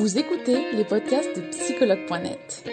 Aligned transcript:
Vous 0.00 0.18
écoutez 0.18 0.56
les 0.72 0.84
podcasts 0.84 1.36
de 1.36 1.42
psychologue.net. 1.50 2.64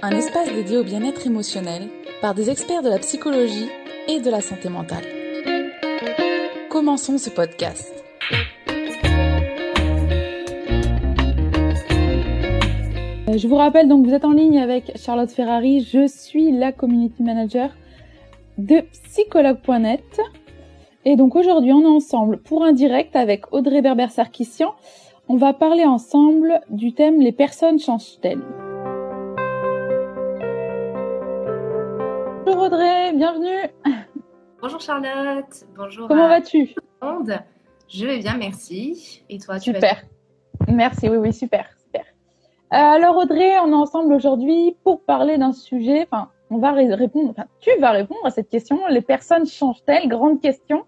Un 0.00 0.10
espace 0.12 0.48
dédié 0.54 0.76
au 0.76 0.84
bien-être 0.84 1.26
émotionnel 1.26 1.88
par 2.20 2.32
des 2.32 2.48
experts 2.48 2.82
de 2.82 2.88
la 2.88 3.00
psychologie 3.00 3.66
et 4.06 4.20
de 4.20 4.30
la 4.30 4.40
santé 4.40 4.68
mentale. 4.68 5.02
Commençons 6.70 7.18
ce 7.18 7.30
podcast. 7.30 7.92
Euh, 13.28 13.36
je 13.36 13.48
vous 13.48 13.56
rappelle 13.56 13.88
donc 13.88 14.06
vous 14.06 14.14
êtes 14.14 14.24
en 14.24 14.34
ligne 14.34 14.60
avec 14.60 14.92
Charlotte 14.94 15.32
Ferrari. 15.32 15.80
Je 15.80 16.06
suis 16.06 16.52
la 16.52 16.70
community 16.70 17.24
manager 17.24 17.70
de 18.56 18.82
psychologue.net. 18.92 20.20
Et 21.04 21.16
donc 21.16 21.34
aujourd'hui, 21.34 21.72
on 21.72 21.82
est 21.82 21.96
ensemble 21.96 22.38
pour 22.38 22.64
un 22.64 22.72
direct 22.72 23.16
avec 23.16 23.52
Audrey 23.52 23.82
Berber-Sarkissian. 23.82 24.72
On 25.28 25.36
va 25.36 25.52
parler 25.52 25.84
ensemble 25.84 26.60
du 26.70 26.94
thème 26.94 27.20
Les 27.20 27.32
personnes 27.32 27.80
changent-elles? 27.80 28.42
Bonjour 32.46 32.62
Audrey, 32.62 33.12
bienvenue. 33.14 33.68
Bonjour 34.60 34.80
Charlotte, 34.80 35.66
bonjour. 35.76 36.06
Comment 36.06 36.28
vas-tu? 36.28 36.72
Je 37.88 38.06
vais 38.06 38.18
bien, 38.18 38.36
merci. 38.36 39.24
Et 39.28 39.38
toi, 39.38 39.58
tu 39.58 39.74
Super. 39.74 40.04
Merci, 40.68 41.08
oui, 41.08 41.16
oui, 41.16 41.32
super, 41.32 41.66
super. 41.84 42.04
Euh, 42.72 42.76
alors 42.76 43.16
Audrey, 43.16 43.58
on 43.58 43.72
est 43.72 43.74
ensemble 43.74 44.12
aujourd'hui 44.14 44.76
pour 44.84 45.02
parler 45.02 45.36
d'un 45.36 45.52
sujet. 45.52 46.06
Enfin, 46.08 46.28
on 46.50 46.58
va 46.58 46.70
répondre. 46.70 47.30
Enfin, 47.30 47.46
tu 47.58 47.70
vas 47.80 47.90
répondre 47.90 48.24
à 48.24 48.30
cette 48.30 48.48
question. 48.48 48.78
Les 48.88 49.02
personnes 49.02 49.46
changent-elles? 49.46 50.06
Grande 50.06 50.40
question. 50.40 50.84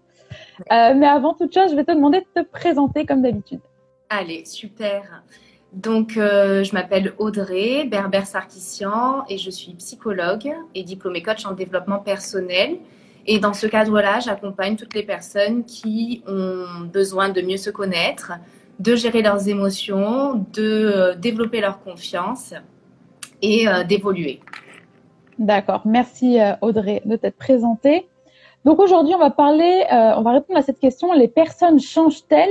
Euh, 0.71 0.93
mais 0.95 1.07
avant 1.07 1.33
toute 1.33 1.53
chose, 1.53 1.71
je 1.71 1.75
vais 1.75 1.83
te 1.83 1.91
demander 1.91 2.21
de 2.21 2.41
te 2.41 2.47
présenter 2.47 3.05
comme 3.05 3.21
d'habitude. 3.21 3.59
Allez, 4.09 4.45
super. 4.45 5.23
Donc, 5.73 6.15
euh, 6.15 6.63
je 6.63 6.73
m'appelle 6.73 7.13
Audrey 7.17 7.85
Berber-Sarkissian 7.85 9.25
et 9.29 9.37
je 9.37 9.49
suis 9.49 9.73
psychologue 9.73 10.53
et 10.73 10.83
diplômée 10.83 11.21
coach 11.21 11.45
en 11.45 11.53
développement 11.53 11.99
personnel. 11.99 12.77
Et 13.27 13.39
dans 13.39 13.53
ce 13.53 13.67
cadre-là, 13.67 14.19
j'accompagne 14.19 14.75
toutes 14.75 14.93
les 14.93 15.03
personnes 15.03 15.65
qui 15.65 16.23
ont 16.27 16.85
besoin 16.85 17.29
de 17.29 17.41
mieux 17.41 17.57
se 17.57 17.71
connaître, 17.71 18.33
de 18.79 18.95
gérer 18.95 19.21
leurs 19.21 19.47
émotions, 19.49 20.45
de 20.53 20.61
euh, 20.61 21.15
développer 21.15 21.59
leur 21.59 21.81
confiance 21.81 22.53
et 23.41 23.65
d'évoluer. 23.87 24.39
D'accord. 25.37 25.81
Merci 25.85 26.37
Audrey 26.61 27.01
de 27.05 27.15
t'être 27.17 27.35
présentée. 27.35 28.07
Donc 28.65 28.79
aujourd'hui, 28.79 29.13
on 29.13 29.19
va 29.19 29.29
parler, 29.29 29.85
euh, 29.93 30.13
on 30.17 30.23
va 30.23 30.31
répondre 30.31 30.57
à 30.57 30.63
cette 30.63 30.79
question 30.79 31.13
les 31.13 31.27
personnes 31.27 31.79
changent-elles? 31.79 32.49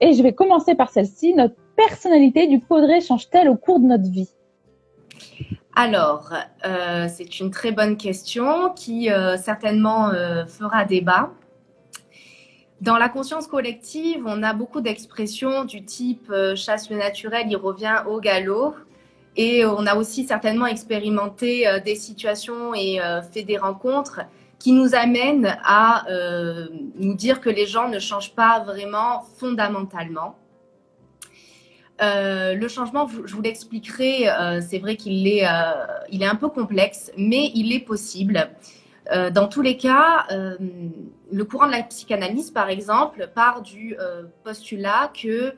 Et 0.00 0.12
je 0.12 0.22
vais 0.22 0.32
commencer 0.32 0.74
par 0.74 0.90
celle-ci. 0.90 1.32
Notre 1.34 1.54
personnalité 1.76 2.48
du 2.48 2.58
Podré 2.58 3.00
change-t-elle 3.00 3.48
au 3.48 3.54
cours 3.54 3.78
de 3.78 3.86
notre 3.86 4.10
vie? 4.10 4.30
Alors, 5.76 6.32
euh, 6.66 7.06
c'est 7.08 7.38
une 7.38 7.52
très 7.52 7.70
bonne 7.70 7.96
question 7.96 8.70
qui 8.74 9.10
euh, 9.10 9.36
certainement 9.36 10.10
fera 10.48 10.84
débat. 10.84 11.30
Dans 12.80 12.96
la 12.96 13.08
conscience 13.08 13.46
collective, 13.46 14.24
on 14.26 14.42
a 14.42 14.54
beaucoup 14.54 14.80
d'expressions 14.80 15.64
du 15.64 15.84
type 15.84 16.32
chasse 16.56 16.90
le 16.90 16.96
naturel, 16.96 17.46
il 17.48 17.56
revient 17.56 18.02
au 18.08 18.18
galop. 18.18 18.74
Et 19.36 19.64
on 19.64 19.86
a 19.86 19.94
aussi 19.96 20.24
certainement 20.24 20.66
expérimenté 20.66 21.66
des 21.84 21.94
situations 21.94 22.74
et 22.74 23.00
fait 23.32 23.42
des 23.42 23.56
rencontres 23.56 24.20
qui 24.64 24.72
nous 24.72 24.94
amène 24.94 25.58
à 25.62 26.08
euh, 26.08 26.68
nous 26.94 27.12
dire 27.12 27.42
que 27.42 27.50
les 27.50 27.66
gens 27.66 27.90
ne 27.90 27.98
changent 27.98 28.34
pas 28.34 28.60
vraiment 28.60 29.20
fondamentalement. 29.36 30.38
Euh, 32.00 32.54
le 32.54 32.66
changement, 32.68 33.06
je 33.06 33.34
vous 33.34 33.42
l'expliquerai, 33.42 34.26
euh, 34.26 34.62
c'est 34.66 34.78
vrai 34.78 34.96
qu'il 34.96 35.28
est, 35.28 35.44
il 36.10 36.22
est 36.22 36.26
un 36.26 36.34
peu 36.34 36.48
complexe, 36.48 37.12
mais 37.18 37.52
il 37.54 37.74
est 37.74 37.84
possible. 37.84 38.48
dans 39.34 39.48
tous 39.48 39.60
les 39.60 39.76
cas, 39.76 40.26
le 40.30 41.44
courant 41.44 41.66
de 41.66 41.72
la 41.72 41.82
psychanalyse, 41.82 42.50
par 42.50 42.70
exemple, 42.70 43.28
part 43.34 43.60
du 43.60 43.94
postulat 44.44 45.12
que 45.12 45.52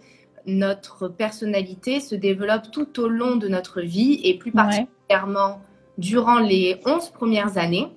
notre 0.46 1.06
personnalité 1.06 2.00
se 2.00 2.16
développe 2.16 2.72
tout 2.72 2.98
au 2.98 3.06
long 3.06 3.36
de 3.36 3.46
notre 3.46 3.82
vie 3.82 4.20
et 4.24 4.36
plus 4.36 4.50
particulièrement 4.50 5.60
durant 5.96 6.40
les 6.40 6.80
11 6.84 7.10
premières 7.10 7.56
années 7.56 7.88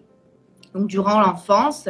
donc 0.74 0.88
durant 0.88 1.19
l'enfance, 1.19 1.88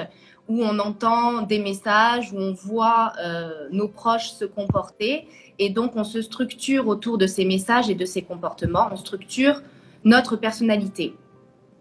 où 0.48 0.64
on 0.64 0.80
entend 0.80 1.44
des 1.44 1.60
messages, 1.60 2.34
où 2.34 2.38
on 2.38 2.54
voit 2.54 3.14
euh, 3.22 3.68
nos 3.72 3.88
proches 3.88 4.32
se 4.32 4.46
comporter, 4.46 5.28
et 5.60 5.70
donc 5.70 5.96
on 5.96 6.04
se 6.04 6.22
structure 6.22 6.88
autour 6.88 7.18
de 7.18 7.28
ces 7.28 7.46
messages 7.46 7.90
et 7.90 7.96
de 7.96 8.06
ces 8.06 8.24
comportements, 8.24 8.90
on 8.92 8.96
structure 8.96 9.62
notre 10.04 10.36
personnalité. 10.36 11.14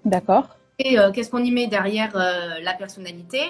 D'accord. 0.04 0.56
Et 0.78 0.98
euh, 0.98 1.10
qu'est-ce 1.12 1.30
qu'on 1.30 1.42
y 1.42 1.50
met 1.50 1.66
derrière 1.66 2.14
euh, 2.14 2.60
la 2.62 2.74
personnalité? 2.74 3.40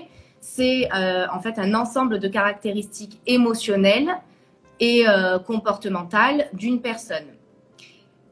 C'est 0.40 0.88
en 0.92 1.40
fait 1.40 1.58
un 1.58 1.74
ensemble 1.74 2.20
de 2.20 2.28
caractéristiques 2.28 3.20
émotionnelles 3.26 4.08
et 4.78 5.04
comportementales 5.44 6.48
d'une 6.52 6.80
personne. 6.80 7.26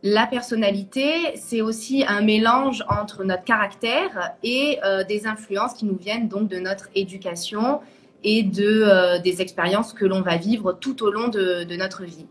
La 0.08 0.28
personnalité, 0.28 1.34
c'est 1.34 1.62
aussi 1.62 2.04
un 2.06 2.20
mélange 2.20 2.84
entre 2.88 3.24
notre 3.24 3.42
caractère 3.42 4.36
et 4.44 4.78
euh, 4.84 5.02
des 5.02 5.26
influences 5.26 5.74
qui 5.74 5.84
nous 5.84 5.96
viennent 5.96 6.28
donc 6.28 6.46
de 6.46 6.60
notre 6.60 6.88
éducation 6.94 7.80
et 8.22 8.44
de, 8.44 8.84
euh, 8.84 9.18
des 9.18 9.42
expériences 9.42 9.92
que 9.92 10.04
l'on 10.04 10.20
va 10.20 10.36
vivre 10.36 10.74
tout 10.74 11.02
au 11.02 11.10
long 11.10 11.26
de, 11.26 11.76
notre 11.76 12.04
vie. 12.04 12.28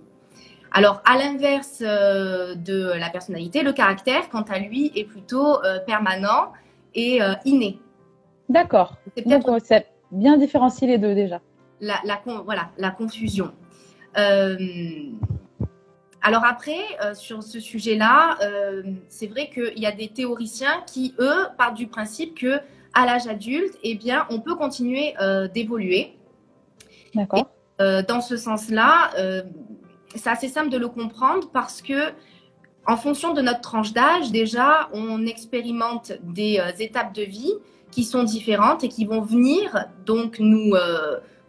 Alors, 0.71 1.01
à 1.03 1.17
l'inverse 1.17 1.79
euh, 1.81 2.55
de 2.55 2.93
la 2.97 3.09
personnalité, 3.09 3.61
le 3.61 3.73
caractère, 3.73 4.29
quant 4.29 4.43
à 4.43 4.57
lui, 4.57 4.93
est 4.95 5.03
plutôt 5.03 5.57
permanent 5.85 6.53
et 6.93 7.19
inné. 7.43 7.81
D'accord. 8.47 8.95
Donc, 9.25 9.43
c'est 9.65 9.85
bien 10.11 10.37
différencier 10.37 10.87
les 10.87 10.97
deux 10.97 11.13
déjà. 11.13 11.41
La, 11.81 11.99
voilà, 12.45 12.69
la 12.77 12.91
confusion. 12.91 13.51
Alors 16.27 16.43
après, 16.43 16.79
euh, 17.03 17.13
sur 17.13 17.43
ce 17.43 17.59
sujet-là, 17.59 18.39
euh, 18.41 18.81
c'est 19.09 19.27
vrai 19.27 19.51
qu'il 19.53 19.77
y 19.77 19.85
a 19.85 19.91
des 19.91 20.07
théoriciens 20.07 20.81
qui, 20.87 21.13
eux, 21.19 21.45
partent 21.55 21.75
du 21.75 21.85
principe 21.85 22.35
que 22.39 22.59
à 22.95 23.05
l'âge 23.05 23.27
adulte, 23.27 23.77
eh 23.83 23.93
bien, 23.93 24.25
on 24.31 24.39
peut 24.39 24.55
continuer 24.55 25.13
euh, 25.21 25.47
d'évoluer. 25.47 26.17
D'accord. 27.13 27.47
dans 27.79 28.21
ce 28.21 28.37
sens-là, 28.37 29.11
c'est 30.15 30.29
assez 30.29 30.49
simple 30.49 30.69
de 30.69 30.77
le 30.77 30.89
comprendre 30.89 31.49
parce 31.53 31.81
que, 31.81 32.11
en 32.87 32.97
fonction 32.97 33.33
de 33.33 33.41
notre 33.41 33.61
tranche 33.61 33.93
d'âge, 33.93 34.31
déjà, 34.31 34.89
on 34.93 35.25
expérimente 35.25 36.11
des 36.23 36.59
étapes 36.79 37.13
de 37.13 37.21
vie 37.21 37.53
qui 37.91 38.03
sont 38.03 38.23
différentes 38.23 38.83
et 38.83 38.89
qui 38.89 39.05
vont 39.05 39.21
venir 39.21 39.85
donc 40.05 40.39
nous 40.39 40.73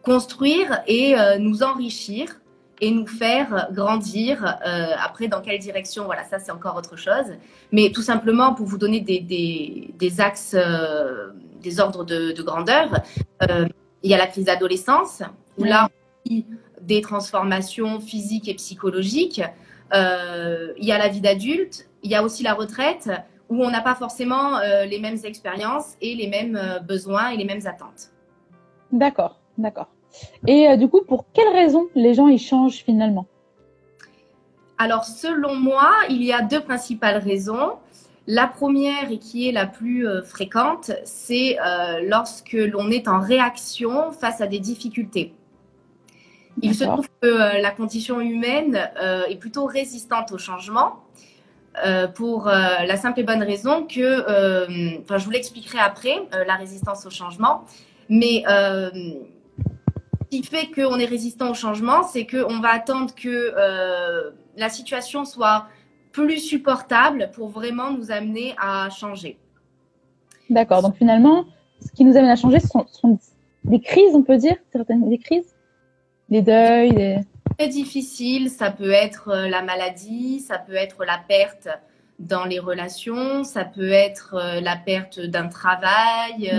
construire 0.02 0.82
et 0.86 1.16
nous 1.40 1.64
enrichir 1.64 2.40
et 2.80 2.90
nous 2.90 3.06
faire 3.06 3.68
grandir. 3.72 4.58
Euh, 4.66 4.92
après, 5.02 5.28
dans 5.28 5.40
quelle 5.40 5.58
direction? 5.58 6.04
Voilà, 6.04 6.24
ça 6.24 6.38
c'est 6.38 6.52
encore 6.52 6.76
autre 6.76 6.96
chose. 6.96 7.34
Mais 7.72 7.90
tout 7.90 8.02
simplement 8.02 8.54
pour 8.54 8.66
vous 8.66 8.78
donner 8.78 9.00
des, 9.00 10.20
axes, 10.20 10.54
euh, 10.56 11.30
des 11.62 11.80
ordres 11.80 12.04
de, 12.04 12.32
de 12.32 12.42
grandeur, 12.42 13.00
euh, 13.42 13.66
il 14.02 14.10
y 14.10 14.14
a 14.14 14.18
la 14.18 14.26
crise 14.26 14.44
d'adolescence 14.44 15.22
où 15.58 15.64
là 15.64 15.88
on 15.88 16.28
vit 16.28 16.46
des 16.80 17.00
transformations 17.00 18.00
physiques 18.00 18.48
et 18.48 18.54
psychologiques. 18.54 19.42
Il 19.92 20.84
y 20.84 20.92
a 20.92 20.98
la 20.98 21.08
vie 21.08 21.20
d'adulte. 21.20 21.88
Il 22.02 22.10
y 22.10 22.14
a 22.14 22.22
aussi 22.22 22.42
la 22.42 22.54
retraite 22.54 23.10
où 23.48 23.64
on 23.64 23.70
n'a 23.70 23.80
pas 23.80 23.94
forcément 23.94 24.60
les 24.60 25.00
mêmes 25.00 25.18
expériences 25.24 25.94
et 26.00 26.14
les 26.14 26.28
mêmes 26.28 26.60
besoins 26.86 27.30
et 27.30 27.36
les 27.36 27.44
mêmes 27.44 27.66
attentes. 27.66 28.10
D'accord, 28.92 29.40
d'accord. 29.58 29.88
Et 30.46 30.68
euh, 30.68 30.76
du 30.76 30.88
coup, 30.88 31.02
pour 31.02 31.26
quelles 31.32 31.52
raisons 31.52 31.88
les 31.94 32.14
gens 32.14 32.28
y 32.28 32.38
changent 32.38 32.82
finalement? 32.84 33.26
Alors, 34.78 35.04
selon 35.04 35.54
moi, 35.54 35.90
il 36.10 36.22
y 36.22 36.32
a 36.32 36.42
deux 36.42 36.60
principales 36.60 37.18
raisons. 37.18 37.72
La 38.26 38.46
première 38.46 39.10
et 39.10 39.18
qui 39.18 39.48
est 39.48 39.52
la 39.52 39.66
plus 39.66 40.06
euh, 40.06 40.22
fréquente, 40.22 40.90
c'est 41.04 41.58
euh, 41.60 42.00
lorsque 42.04 42.52
l'on 42.52 42.90
est 42.90 43.08
en 43.08 43.20
réaction 43.20 44.10
face 44.12 44.40
à 44.40 44.46
des 44.46 44.58
difficultés. 44.58 45.32
Il 46.62 46.74
se 46.74 46.84
trouve 46.84 47.06
que 47.20 47.60
la 47.60 47.70
condition 47.70 48.18
humaine 48.18 48.88
est 49.28 49.36
plutôt 49.36 49.66
résistante 49.66 50.32
au 50.32 50.38
changement. 50.38 51.02
pour 52.14 52.46
la 52.46 52.96
simple 52.96 53.20
et 53.20 53.24
bonne 53.24 53.42
raison 53.42 53.86
que, 53.86 55.02
enfin, 55.02 55.18
je 55.18 55.24
vous 55.26 55.30
l'expliquerai 55.32 55.80
après, 55.80 56.16
la 56.46 56.54
résistance 56.54 57.04
au 57.04 57.10
changement, 57.10 57.66
mais 58.08 58.42
qui 60.30 60.42
fait 60.42 60.70
qu'on 60.70 60.98
est 60.98 61.06
résistant 61.06 61.50
au 61.50 61.54
changement, 61.54 62.02
c'est 62.02 62.26
qu'on 62.26 62.60
va 62.60 62.70
attendre 62.70 63.14
que 63.14 63.54
euh, 63.56 64.30
la 64.56 64.68
situation 64.68 65.24
soit 65.24 65.66
plus 66.12 66.38
supportable 66.38 67.30
pour 67.34 67.48
vraiment 67.48 67.90
nous 67.90 68.10
amener 68.10 68.54
à 68.58 68.88
changer. 68.90 69.38
D'accord. 70.48 70.82
Donc 70.82 70.96
finalement, 70.96 71.44
ce 71.84 71.92
qui 71.92 72.04
nous 72.04 72.16
amène 72.16 72.30
à 72.30 72.36
changer, 72.36 72.60
ce 72.60 72.68
sont, 72.68 73.18
des 73.64 73.80
crises, 73.80 74.14
on 74.14 74.22
peut 74.22 74.38
dire, 74.38 74.56
certaines 74.72 75.08
des 75.08 75.18
crises? 75.18 75.56
les 76.28 76.42
deuils 76.42 76.90
les... 76.90 77.18
Très 77.58 77.68
difficile, 77.68 78.50
ça 78.50 78.70
peut 78.70 78.90
être 78.90 79.28
euh, 79.28 79.48
la 79.48 79.62
maladie, 79.62 80.40
ça 80.40 80.58
peut 80.58 80.74
être 80.74 81.04
la 81.04 81.18
perte 81.18 81.68
dans 82.18 82.44
les 82.44 82.58
relations, 82.58 83.44
ça 83.44 83.64
peut 83.64 83.92
être 83.92 84.34
euh, 84.34 84.60
la 84.60 84.76
perte 84.76 85.20
d'un 85.20 85.48
travail. 85.48 86.50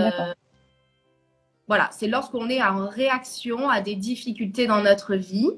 Euh, 1.68 1.74
voilà, 1.74 1.88
c'est 1.92 2.08
lorsqu'on 2.08 2.48
est 2.48 2.62
en 2.62 2.88
réaction 2.88 3.68
à 3.68 3.80
des 3.80 3.94
difficultés 3.94 4.66
dans 4.66 4.82
notre 4.82 5.14
vie 5.14 5.50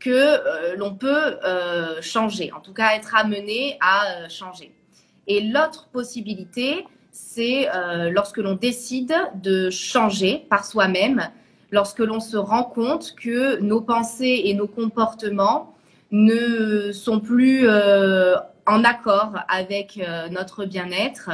que 0.00 0.76
l'on 0.76 0.94
peut 0.94 1.38
changer, 2.00 2.52
en 2.52 2.60
tout 2.60 2.72
cas 2.72 2.94
être 2.94 3.16
amené 3.16 3.76
à 3.80 4.28
changer. 4.28 4.72
Et 5.26 5.40
l'autre 5.40 5.88
possibilité, 5.88 6.86
c'est 7.10 7.68
lorsque 8.12 8.36
l'on 8.36 8.54
décide 8.54 9.12
de 9.34 9.70
changer 9.70 10.46
par 10.50 10.64
soi-même, 10.64 11.28
lorsque 11.72 11.98
l'on 11.98 12.20
se 12.20 12.36
rend 12.36 12.62
compte 12.62 13.14
que 13.16 13.58
nos 13.60 13.80
pensées 13.80 14.42
et 14.44 14.54
nos 14.54 14.68
comportements 14.68 15.74
ne 16.10 16.92
sont 16.92 17.20
plus 17.20 17.68
euh, 17.68 18.36
en 18.66 18.84
accord 18.84 19.34
avec 19.48 19.98
euh, 19.98 20.28
notre 20.28 20.64
bien-être 20.64 21.30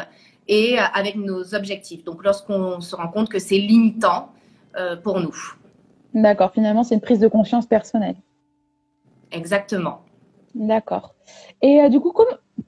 et 0.49 0.79
avec 0.79 1.17
nos 1.17 1.55
objectifs. 1.55 2.05
Donc 2.05 2.25
lorsqu'on 2.25 2.81
se 2.81 2.95
rend 2.95 3.09
compte 3.09 3.29
que 3.29 3.39
c'est 3.39 3.59
limitant 3.59 4.31
euh, 4.77 4.97
pour 4.97 5.21
nous. 5.21 5.35
D'accord, 6.13 6.53
finalement 6.53 6.85
c'est 6.85 6.95
une 6.95 7.01
prise 7.01 7.21
de 7.21 7.29
conscience 7.29 7.67
personnelle. 7.67 8.17
Exactement. 9.33 10.03
D'accord. 10.55 11.15
Et 11.63 11.89
du 11.89 11.99
coup, 11.99 12.13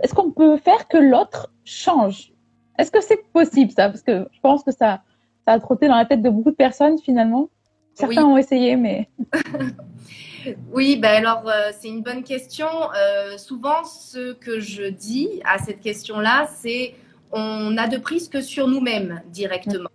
est-ce 0.00 0.14
qu'on 0.14 0.32
peut 0.32 0.56
faire 0.56 0.88
que 0.88 0.96
l'autre 0.96 1.52
change? 1.64 2.32
Est-ce 2.78 2.90
que 2.90 3.00
c'est 3.00 3.22
possible 3.32 3.70
ça? 3.70 3.88
Parce 3.88 4.02
que 4.02 4.26
je 4.32 4.40
pense 4.40 4.64
que 4.64 4.72
ça, 4.72 5.02
ça 5.46 5.52
a 5.52 5.60
trotté 5.60 5.86
dans 5.88 5.96
la 5.96 6.04
tête 6.04 6.22
de 6.22 6.30
beaucoup 6.30 6.50
de 6.50 6.56
personnes 6.56 6.98
finalement. 6.98 7.48
Certains 7.94 8.24
ont 8.24 8.36
essayé, 8.36 8.76
mais. 8.76 9.08
oui, 10.72 10.96
ben 10.96 11.24
alors 11.24 11.48
euh, 11.48 11.70
c'est 11.78 11.88
une 11.88 12.02
bonne 12.02 12.22
question. 12.22 12.66
Euh, 12.94 13.38
souvent, 13.38 13.84
ce 13.84 14.34
que 14.34 14.60
je 14.60 14.84
dis 14.84 15.40
à 15.44 15.58
cette 15.58 15.80
question-là, 15.80 16.48
c'est 16.54 16.94
on 17.32 17.76
a 17.76 17.88
de 17.88 17.98
prise 17.98 18.28
que 18.28 18.40
sur 18.40 18.68
nous-mêmes 18.68 19.22
directement. 19.28 19.88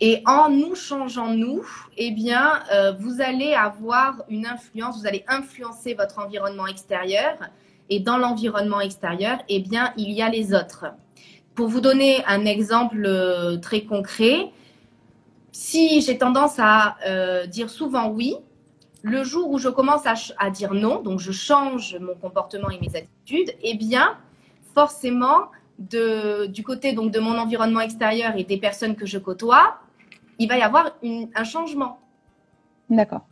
Et 0.00 0.22
en 0.26 0.48
nous 0.48 0.74
changeant 0.76 1.34
nous, 1.34 1.66
eh 1.96 2.12
bien, 2.12 2.62
euh, 2.72 2.92
vous 2.92 3.20
allez 3.20 3.54
avoir 3.54 4.22
une 4.28 4.46
influence, 4.46 5.00
vous 5.00 5.06
allez 5.06 5.24
influencer 5.26 5.94
votre 5.94 6.20
environnement 6.20 6.66
extérieur. 6.66 7.36
Et 7.90 7.98
dans 7.98 8.16
l'environnement 8.16 8.80
extérieur, 8.80 9.38
eh 9.48 9.60
bien, 9.60 9.92
il 9.96 10.12
y 10.12 10.22
a 10.22 10.28
les 10.28 10.54
autres. 10.54 10.86
Pour 11.54 11.68
vous 11.68 11.80
donner 11.80 12.22
un 12.26 12.44
exemple 12.44 13.08
très 13.60 13.80
concret, 13.80 14.52
si 15.58 16.00
j'ai 16.02 16.18
tendance 16.18 16.54
à 16.58 16.96
euh, 17.04 17.46
dire 17.46 17.68
souvent 17.68 18.10
oui, 18.10 18.36
le 19.02 19.24
jour 19.24 19.50
où 19.50 19.58
je 19.58 19.68
commence 19.68 20.02
à, 20.06 20.50
dire 20.50 20.72
non, 20.72 21.02
donc 21.02 21.18
je 21.18 21.32
change 21.32 21.96
mon 22.00 22.14
comportement 22.14 22.70
et 22.70 22.78
mes 22.78 22.96
attitudes, 22.96 23.52
eh 23.62 23.74
bien, 23.74 24.16
forcément, 24.74 25.50
du 25.78 26.62
côté 26.64 26.92
donc 26.92 27.12
de 27.12 27.20
mon 27.20 27.38
environnement 27.38 27.80
extérieur 27.80 28.36
et 28.36 28.44
des 28.44 28.58
personnes 28.58 28.96
que 28.96 29.06
je 29.06 29.18
côtoie, 29.18 29.80
il 30.38 30.48
va 30.48 30.58
y 30.58 30.62
avoir 30.62 30.96
un 31.02 31.44
changement. 31.44 32.00
D'accord. 32.90 33.26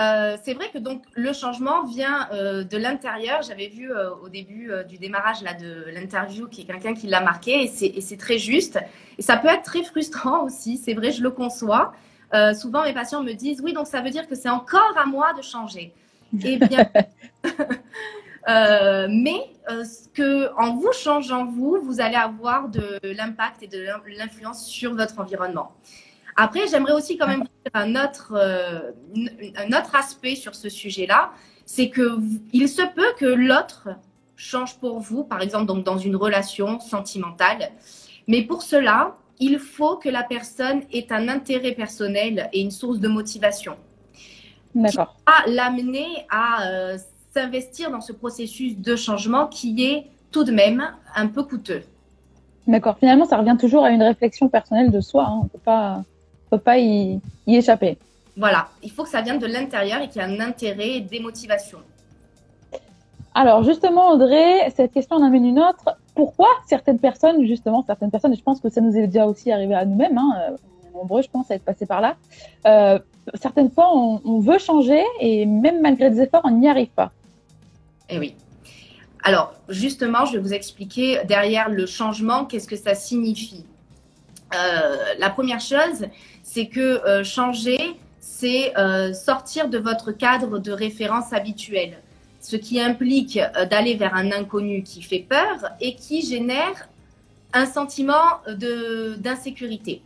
Euh, 0.00 0.38
c'est 0.42 0.54
vrai 0.54 0.70
que 0.72 0.78
donc 0.78 1.02
le 1.14 1.32
changement 1.34 1.84
vient 1.84 2.28
euh, 2.32 2.64
de 2.64 2.78
l'intérieur. 2.78 3.42
J'avais 3.42 3.68
vu 3.68 3.92
euh, 3.92 4.14
au 4.14 4.30
début 4.30 4.72
du 4.88 4.96
démarrage 4.96 5.42
là 5.42 5.52
de 5.52 5.84
l'interview 5.92 6.48
qui 6.48 6.62
est 6.62 6.64
quelqu'un 6.64 6.94
qui 6.94 7.06
l'a 7.06 7.20
marqué 7.20 7.64
et 7.64 8.00
c'est 8.00 8.16
très 8.16 8.38
juste. 8.38 8.78
Et 9.18 9.22
ça 9.22 9.36
peut 9.36 9.48
être 9.48 9.62
très 9.62 9.82
frustrant 9.82 10.44
aussi. 10.44 10.78
C'est 10.78 10.94
vrai, 10.94 11.12
je 11.12 11.22
le 11.22 11.30
conçois. 11.30 11.92
souvent 12.58 12.84
mes 12.84 12.94
patients 12.94 13.22
me 13.22 13.32
disent 13.32 13.60
oui 13.60 13.72
donc 13.74 13.86
ça 13.86 14.00
veut 14.00 14.10
dire 14.10 14.26
que 14.26 14.34
c'est 14.34 14.48
encore 14.48 14.94
à 14.96 15.04
moi 15.04 15.34
de 15.34 15.42
changer. 15.42 15.92
Eh 16.44 16.56
bien, 16.58 16.88
mais 19.08 19.40
que 20.14 20.52
en 20.56 20.74
vous 20.74 20.92
changeant 20.92 21.46
vous, 21.46 21.78
vous 21.82 22.00
allez 22.00 22.16
avoir 22.16 22.68
de 22.68 23.00
l'impact 23.02 23.62
et 23.62 23.66
de 23.66 23.86
l'influence 24.18 24.66
sur 24.66 24.94
votre 24.94 25.18
environnement. 25.20 25.72
Après, 26.36 26.66
j'aimerais 26.68 26.92
aussi 26.92 27.18
quand 27.18 27.26
même 27.26 27.42
dire 27.42 27.72
un 27.74 27.96
autre, 27.96 28.32
euh, 28.34 28.92
un 29.56 29.78
autre 29.78 29.94
aspect 29.94 30.36
sur 30.36 30.54
ce 30.54 30.68
sujet-là, 30.68 31.32
c'est 31.66 31.90
que 31.90 32.18
il 32.52 32.68
se 32.68 32.82
peut 32.82 33.12
que 33.18 33.26
l'autre 33.26 33.88
change 34.36 34.78
pour 34.78 35.00
vous, 35.00 35.22
par 35.24 35.42
exemple 35.42 35.66
donc 35.66 35.84
dans 35.84 35.98
une 35.98 36.16
relation 36.16 36.80
sentimentale, 36.80 37.70
mais 38.26 38.42
pour 38.42 38.62
cela, 38.62 39.16
il 39.38 39.58
faut 39.58 39.96
que 39.96 40.08
la 40.08 40.22
personne 40.22 40.82
ait 40.92 41.12
un 41.12 41.28
intérêt 41.28 41.72
personnel 41.72 42.48
et 42.52 42.60
une 42.60 42.70
source 42.70 42.98
de 42.98 43.08
motivation. 43.08 43.76
D'accord. 44.74 45.16
L'amener 45.46 46.26
à 46.30 46.68
euh, 46.68 46.98
s'investir 47.32 47.90
dans 47.90 48.00
ce 48.00 48.12
processus 48.12 48.78
de 48.78 48.96
changement 48.96 49.46
qui 49.46 49.84
est 49.84 50.06
tout 50.30 50.44
de 50.44 50.52
même 50.52 50.84
un 51.14 51.26
peu 51.26 51.42
coûteux. 51.42 51.82
D'accord. 52.66 52.98
Finalement, 52.98 53.24
ça 53.24 53.36
revient 53.36 53.56
toujours 53.58 53.84
à 53.84 53.90
une 53.90 54.02
réflexion 54.02 54.48
personnelle 54.48 54.90
de 54.90 55.00
soi. 55.00 55.24
Hein. 55.26 55.38
On 55.40 55.44
ne 55.44 55.48
peut 55.48 55.58
pas 55.58 56.02
peut 56.50 56.58
pas 56.58 56.78
y, 56.78 57.20
échapper. 57.46 57.96
Voilà, 58.36 58.68
il 58.82 58.90
faut 58.90 59.04
que 59.04 59.08
ça 59.08 59.22
vienne 59.22 59.38
de 59.38 59.46
l'intérieur 59.46 60.00
et 60.02 60.08
qu'il 60.08 60.20
y 60.20 60.24
ait 60.24 60.28
un 60.28 60.40
intérêt 60.40 60.96
et 60.96 61.00
des 61.00 61.20
motivations. 61.20 61.78
Alors 63.34 63.62
justement, 63.62 64.10
Audrey, 64.10 64.70
cette 64.74 64.92
question 64.92 65.16
en 65.16 65.22
amène 65.22 65.46
une 65.46 65.60
autre. 65.60 65.96
Pourquoi 66.14 66.48
certaines 66.66 66.98
personnes, 66.98 67.46
justement, 67.46 67.84
certaines 67.86 68.10
personnes, 68.10 68.32
et 68.32 68.36
je 68.36 68.42
pense 68.42 68.60
que 68.60 68.68
ça 68.68 68.80
nous 68.80 68.96
est 68.96 69.06
déjà 69.06 69.26
aussi 69.26 69.52
arrivé 69.52 69.74
à 69.74 69.84
nous-mêmes, 69.84 70.18
hein, 70.18 70.32
euh, 70.38 70.56
on 70.82 70.88
est 70.88 71.00
nombreux, 71.00 71.22
je 71.22 71.28
pense, 71.28 71.50
à 71.50 71.54
être 71.54 71.64
passés 71.64 71.86
par 71.86 72.00
là, 72.00 72.16
euh, 72.66 72.98
certaines 73.40 73.70
fois, 73.70 73.94
on, 73.94 74.40
veut 74.40 74.58
changer 74.58 75.02
et 75.20 75.46
même 75.46 75.80
malgré 75.80 76.10
des 76.10 76.22
efforts, 76.22 76.42
on 76.44 76.50
n'y 76.50 76.68
arrive 76.68 76.88
pas. 76.88 77.12
Eh. 78.10 78.34
Alors, 79.22 79.54
justement, 79.68 80.24
je 80.24 80.32
vais 80.32 80.38
vous 80.38 80.54
expliquer 80.54 81.20
derrière 81.24 81.68
le 81.68 81.86
changement, 81.86 82.44
qu'est-ce 82.44 82.66
que 82.66 82.76
ça 82.76 82.94
signifie. 82.94 83.64
Euh, 84.54 84.96
la 85.18 85.30
première 85.30 85.60
chose, 85.60 86.06
c'est 86.42 86.66
que 86.66 86.80
euh, 86.80 87.22
changer, 87.22 87.78
c'est 88.18 88.76
euh, 88.76 89.12
sortir 89.12 89.68
de 89.68 89.78
votre 89.78 90.12
cadre 90.12 90.58
de 90.58 90.72
référence 90.72 91.32
habituel, 91.32 91.98
ce 92.40 92.56
qui 92.56 92.80
implique 92.80 93.38
d'aller 93.70 93.94
vers 93.94 94.14
un 94.14 94.32
inconnu 94.32 94.82
qui 94.82 95.02
fait 95.02 95.24
peur 95.28 95.70
et 95.80 95.94
qui 95.94 96.22
génère 96.22 96.88
un 97.52 97.66
sentiment 97.66 98.40
d'insécurité. 99.18 100.02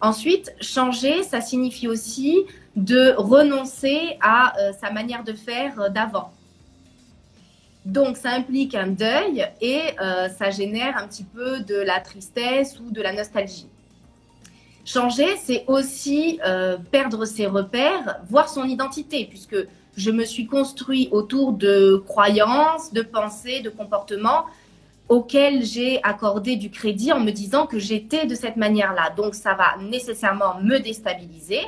Ensuite, 0.00 0.54
changer, 0.60 1.22
ça 1.22 1.40
signifie 1.40 1.88
aussi 1.88 2.44
de 2.76 3.14
renoncer 3.16 4.16
à 4.22 4.54
sa 4.80 4.90
manière 4.90 5.24
de 5.24 5.32
faire 5.32 5.90
d'avant. 5.90 6.32
Donc, 7.86 8.18
ça 8.18 8.32
implique 8.32 8.74
un 8.74 8.88
deuil 8.88 9.46
et 9.62 9.80
ça 10.38 10.50
génère 10.50 10.98
un 10.98 11.06
petit 11.06 11.24
peu 11.24 11.60
de 11.60 11.76
la 11.76 12.00
tristesse 12.00 12.78
ou 12.78 12.90
de 12.90 13.00
la 13.00 13.12
nostalgie. 13.12 13.68
Changer, 14.86 15.36
c'est 15.42 15.64
aussi 15.66 16.38
euh, 16.46 16.76
perdre 16.92 17.24
ses 17.24 17.46
repères, 17.46 18.20
voir 18.28 18.48
son 18.48 18.62
identité, 18.62 19.26
puisque 19.28 19.56
je 19.96 20.10
me 20.12 20.24
suis 20.24 20.46
construit 20.46 21.08
autour 21.10 21.52
de 21.54 22.00
croyances, 22.06 22.92
de 22.92 23.02
pensées, 23.02 23.60
de 23.62 23.68
comportements 23.68 24.44
auxquels 25.08 25.64
j'ai 25.64 26.00
accordé 26.04 26.54
du 26.54 26.70
crédit 26.70 27.12
en 27.12 27.18
me 27.18 27.32
disant 27.32 27.66
que 27.66 27.80
j'étais 27.80 28.26
de 28.26 28.36
cette 28.36 28.56
manière-là. 28.56 29.10
Donc 29.16 29.34
ça 29.34 29.54
va 29.54 29.76
nécessairement 29.82 30.60
me 30.62 30.78
déstabiliser. 30.78 31.62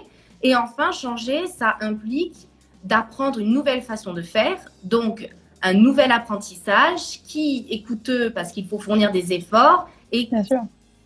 Et 0.44 0.54
enfin, 0.54 0.92
changer, 0.92 1.48
ça 1.48 1.76
implique 1.80 2.37
d'apprendre 2.84 3.40
une 3.40 3.52
nouvelle 3.52 3.82
façon 3.82 4.12
de 4.12 4.22
faire, 4.22 4.58
donc 4.84 5.28
un 5.62 5.74
nouvel 5.74 6.12
apprentissage 6.12 7.22
qui 7.26 7.66
est 7.70 7.82
coûteux 7.82 8.30
parce 8.30 8.52
qu'il 8.52 8.66
faut 8.66 8.78
fournir 8.78 9.12
des 9.12 9.32
efforts 9.32 9.88
et 10.12 10.28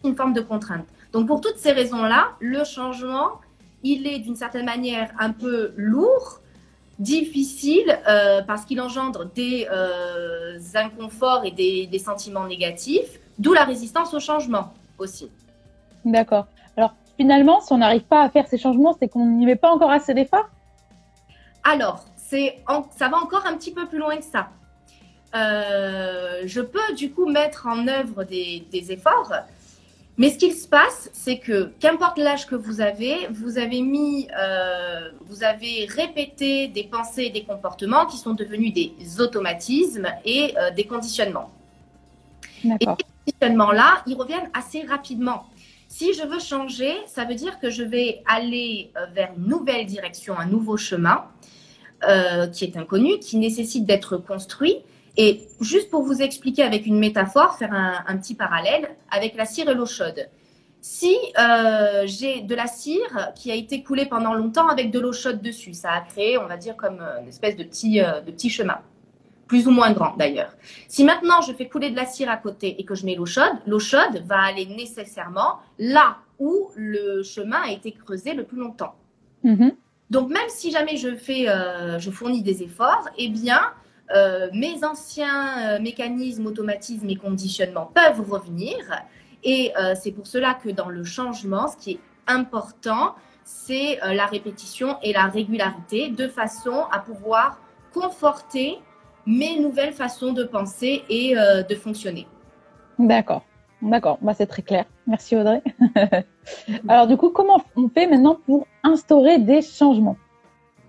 une 0.04 0.16
forme 0.16 0.32
de 0.32 0.40
contrainte. 0.40 0.87
Donc 1.12 1.26
pour 1.26 1.40
toutes 1.40 1.59
ces 1.59 1.73
raisons-là, 1.73 2.28
le 2.40 2.64
changement, 2.64 3.32
il 3.82 4.06
est 4.06 4.18
d'une 4.18 4.37
certaine 4.37 4.64
manière 4.64 5.11
un 5.18 5.30
peu 5.30 5.73
lourd, 5.76 6.40
difficile, 6.99 7.99
euh, 8.09 8.42
parce 8.42 8.64
qu'il 8.64 8.80
engendre 8.80 9.26
des 9.35 9.66
euh, 9.71 10.59
inconforts 10.75 11.44
et 11.44 11.50
des, 11.50 11.99
sentiments 11.99 12.47
négatifs, 12.47 13.21
d'où 13.38 13.52
la 13.52 13.64
résistance 13.64 14.14
au 14.14 14.21
changement 14.21 14.73
aussi. 14.99 15.30
D'accord. 16.04 16.47
Alors 16.76 16.94
finalement, 17.16 17.61
si 17.61 17.73
on 17.73 17.78
n'arrive 17.78 18.02
pas 18.02 18.23
à 18.23 18.30
faire 18.30 18.47
ces 18.47 18.59
changements, 18.59 18.97
c'est 18.99 19.09
qu'on 19.09 19.26
n'y 19.26 19.47
met 19.47 19.56
pas 19.56 19.71
encore 19.71 19.90
assez 19.90 20.14
d'efforts? 20.14 20.49
Alors, 21.64 22.04
ça 22.97 23.09
va 23.09 23.17
encore 23.19 23.47
un 23.47 23.57
petit 23.57 23.73
peu 23.73 23.87
plus 23.87 23.99
loin 23.99 24.17
que 24.17 24.25
ça. 24.25 24.51
Euh, 25.35 26.43
je 26.45 26.61
peux 26.61 26.95
du 26.95 27.11
coup 27.11 27.27
mettre 27.27 27.67
en 27.67 27.89
œuvre 27.89 28.25
des 28.25 28.93
efforts, 28.93 29.33
mais 30.19 30.31
ce 30.31 30.39
qu'il 30.39 30.53
se 30.53 30.69
passe, 30.69 31.09
c'est 31.15 31.39
que 31.39 31.73
qu'importe 31.81 32.19
l'âge 32.19 32.47
que 32.47 32.55
vous 32.55 32.83
avez, 32.83 33.29
vous 33.31 33.57
avez 33.57 33.81
mis, 33.81 34.29
euh, 34.39 35.11
vous 35.27 35.43
avez 35.43 35.87
répété 35.87 36.69
des 36.69 36.85
pensées 36.85 37.25
et 37.25 37.31
des 37.31 37.45
comportements 37.45 38.05
qui 38.05 38.19
sont 38.19 38.35
devenus 38.35 38.75
des 38.75 39.21
automatismes 39.21 40.09
et 40.25 40.55
euh, 40.59 40.71
des 40.71 40.85
conditionnements. 40.85 41.51
Et 42.65 42.69
ces 42.81 42.87
conditionnements-là, 43.25 44.03
ils 44.07 44.15
reviennent 44.15 44.51
assez 44.53 44.83
rapidement. 44.83 45.47
Si 45.89 46.12
je 46.15 46.27
veux 46.27 46.41
changer, 46.41 46.95
ça 47.07 47.25
veut 47.25 47.35
dire 47.35 47.59
que 47.59 47.71
je 47.71 47.83
vais 47.83 48.23
aller 48.27 48.91
vers 49.12 49.31
une 49.37 49.47
nouvelle 49.47 49.85
direction, 49.85 50.39
un 50.39 50.47
nouveau 50.47 50.79
chemin 50.79 51.27
euh, 52.09 52.47
qui 52.47 52.64
est 52.64 52.76
inconnu, 52.76 53.18
qui 53.18 53.38
nécessite 53.38 53.85
d'être 53.85 54.16
construit. 54.16 54.78
Et 55.16 55.47
juste 55.61 55.90
pour 55.90 56.02
vous 56.02 56.23
expliquer 56.23 56.62
avec 56.62 56.87
une 56.87 56.99
métaphore, 56.99 57.56
faire 57.56 57.73
un, 57.73 58.16
petit 58.16 58.35
parallèle 58.35 58.88
avec 59.11 59.35
la 59.37 59.44
cire 59.44 59.68
et 59.68 59.75
l'eau 59.75 59.87
chaude. 59.87 60.28
Si 60.80 61.14
euh, 61.38 62.02
j'ai 62.06 62.40
de 62.40 62.54
la 62.54 62.66
cire 62.66 63.32
qui 63.35 63.52
a 63.52 63.54
été 63.54 63.82
coulée 63.82 64.06
pendant 64.06 64.35
longtemps 64.35 64.68
avec 64.68 64.90
de 64.90 64.99
l'eau 64.99 65.12
chaude 65.12 65.40
dessus, 65.42 65.75
ça 65.75 65.92
a 65.92 66.00
créé, 66.00 66.38
on 66.38 66.47
va 66.47 66.56
dire, 66.56 66.76
comme 66.76 67.00
une 67.21 67.28
espèce 67.28 67.56
de 67.56 67.62
petit, 67.62 68.00
de 68.00 68.30
petit 68.30 68.50
chemin 68.50 68.78
plus 69.52 69.68
ou 69.68 69.71
moins 69.71 69.92
grand 69.92 70.16
d'ailleurs. 70.16 70.56
Si 70.88 71.04
maintenant 71.04 71.42
je 71.42 71.52
fais 71.52 71.68
couler 71.68 71.90
de 71.90 71.97
la 71.97 72.06
cire 72.06 72.30
à 72.30 72.38
côté 72.38 72.80
et 72.80 72.87
que 72.87 72.94
je 72.94 73.04
mets 73.04 73.14
l'eau 73.14 73.26
chaude, 73.26 73.59
l'eau 73.66 73.78
chaude 73.78 74.25
va 74.25 74.40
aller 74.40 74.64
nécessairement 74.64 75.59
là 75.78 76.16
où 76.38 76.71
le 76.75 77.23
chemin 77.23 77.61
a 77.66 77.71
été 77.71 77.92
creusé 77.92 78.32
le 78.32 78.44
plus 78.44 78.56
longtemps. 78.56 78.94
Mm-hmm. 79.44 79.75
Donc 80.12 80.28
même 80.28 80.49
si 80.49 80.71
jamais 80.71 80.99
je 80.99 81.16
fais, 81.16 81.49
euh, 81.49 81.99
je 81.99 82.11
fournis 82.11 82.42
des 82.42 82.62
efforts, 82.62 83.09
eh 83.16 83.31
bien 83.31 83.62
euh, 84.14 84.50
mes 84.52 84.85
anciens 84.85 85.76
euh, 85.76 85.81
mécanismes, 85.81 86.45
automatismes 86.45 87.09
et 87.09 87.16
conditionnements 87.16 87.90
peuvent 87.95 88.21
revenir. 88.31 88.76
Et 89.42 89.73
c'est 90.00 90.12
pour 90.12 90.28
cela 90.28 90.54
que 90.54 90.69
dans 90.69 90.88
le 90.88 91.02
changement, 91.02 91.66
ce 91.66 91.76
qui 91.76 91.90
est 91.92 92.00
important, 92.28 93.16
c'est 93.42 93.99
la 94.04 94.26
répétition 94.26 94.99
et 95.02 95.12
la 95.12 95.25
régularité 95.25 96.11
de 96.11 96.28
façon 96.28 96.85
à 96.92 97.00
pouvoir 97.00 97.59
conforter 97.92 98.78
mes 99.26 99.59
nouvelles 99.59 99.92
façons 99.92 100.33
de 100.33 100.45
penser 100.45 101.02
et 101.09 101.35
de 101.35 101.75
fonctionner. 101.75 102.28
D'accord, 103.00 103.42
d'accord, 103.83 104.19
bah, 104.23 104.33
c'est 104.33 104.47
très 104.47 104.62
clair. 104.62 104.85
Merci 105.06 105.37
Audrey. 105.37 105.62
Alors 106.88 107.06
du 107.06 107.16
coup, 107.16 107.30
comment 107.30 107.62
on 107.76 107.88
fait 107.88 108.06
maintenant 108.06 108.38
pour 108.47 108.66
instaurer 108.82 109.38
des 109.38 109.62
changements? 109.62 110.16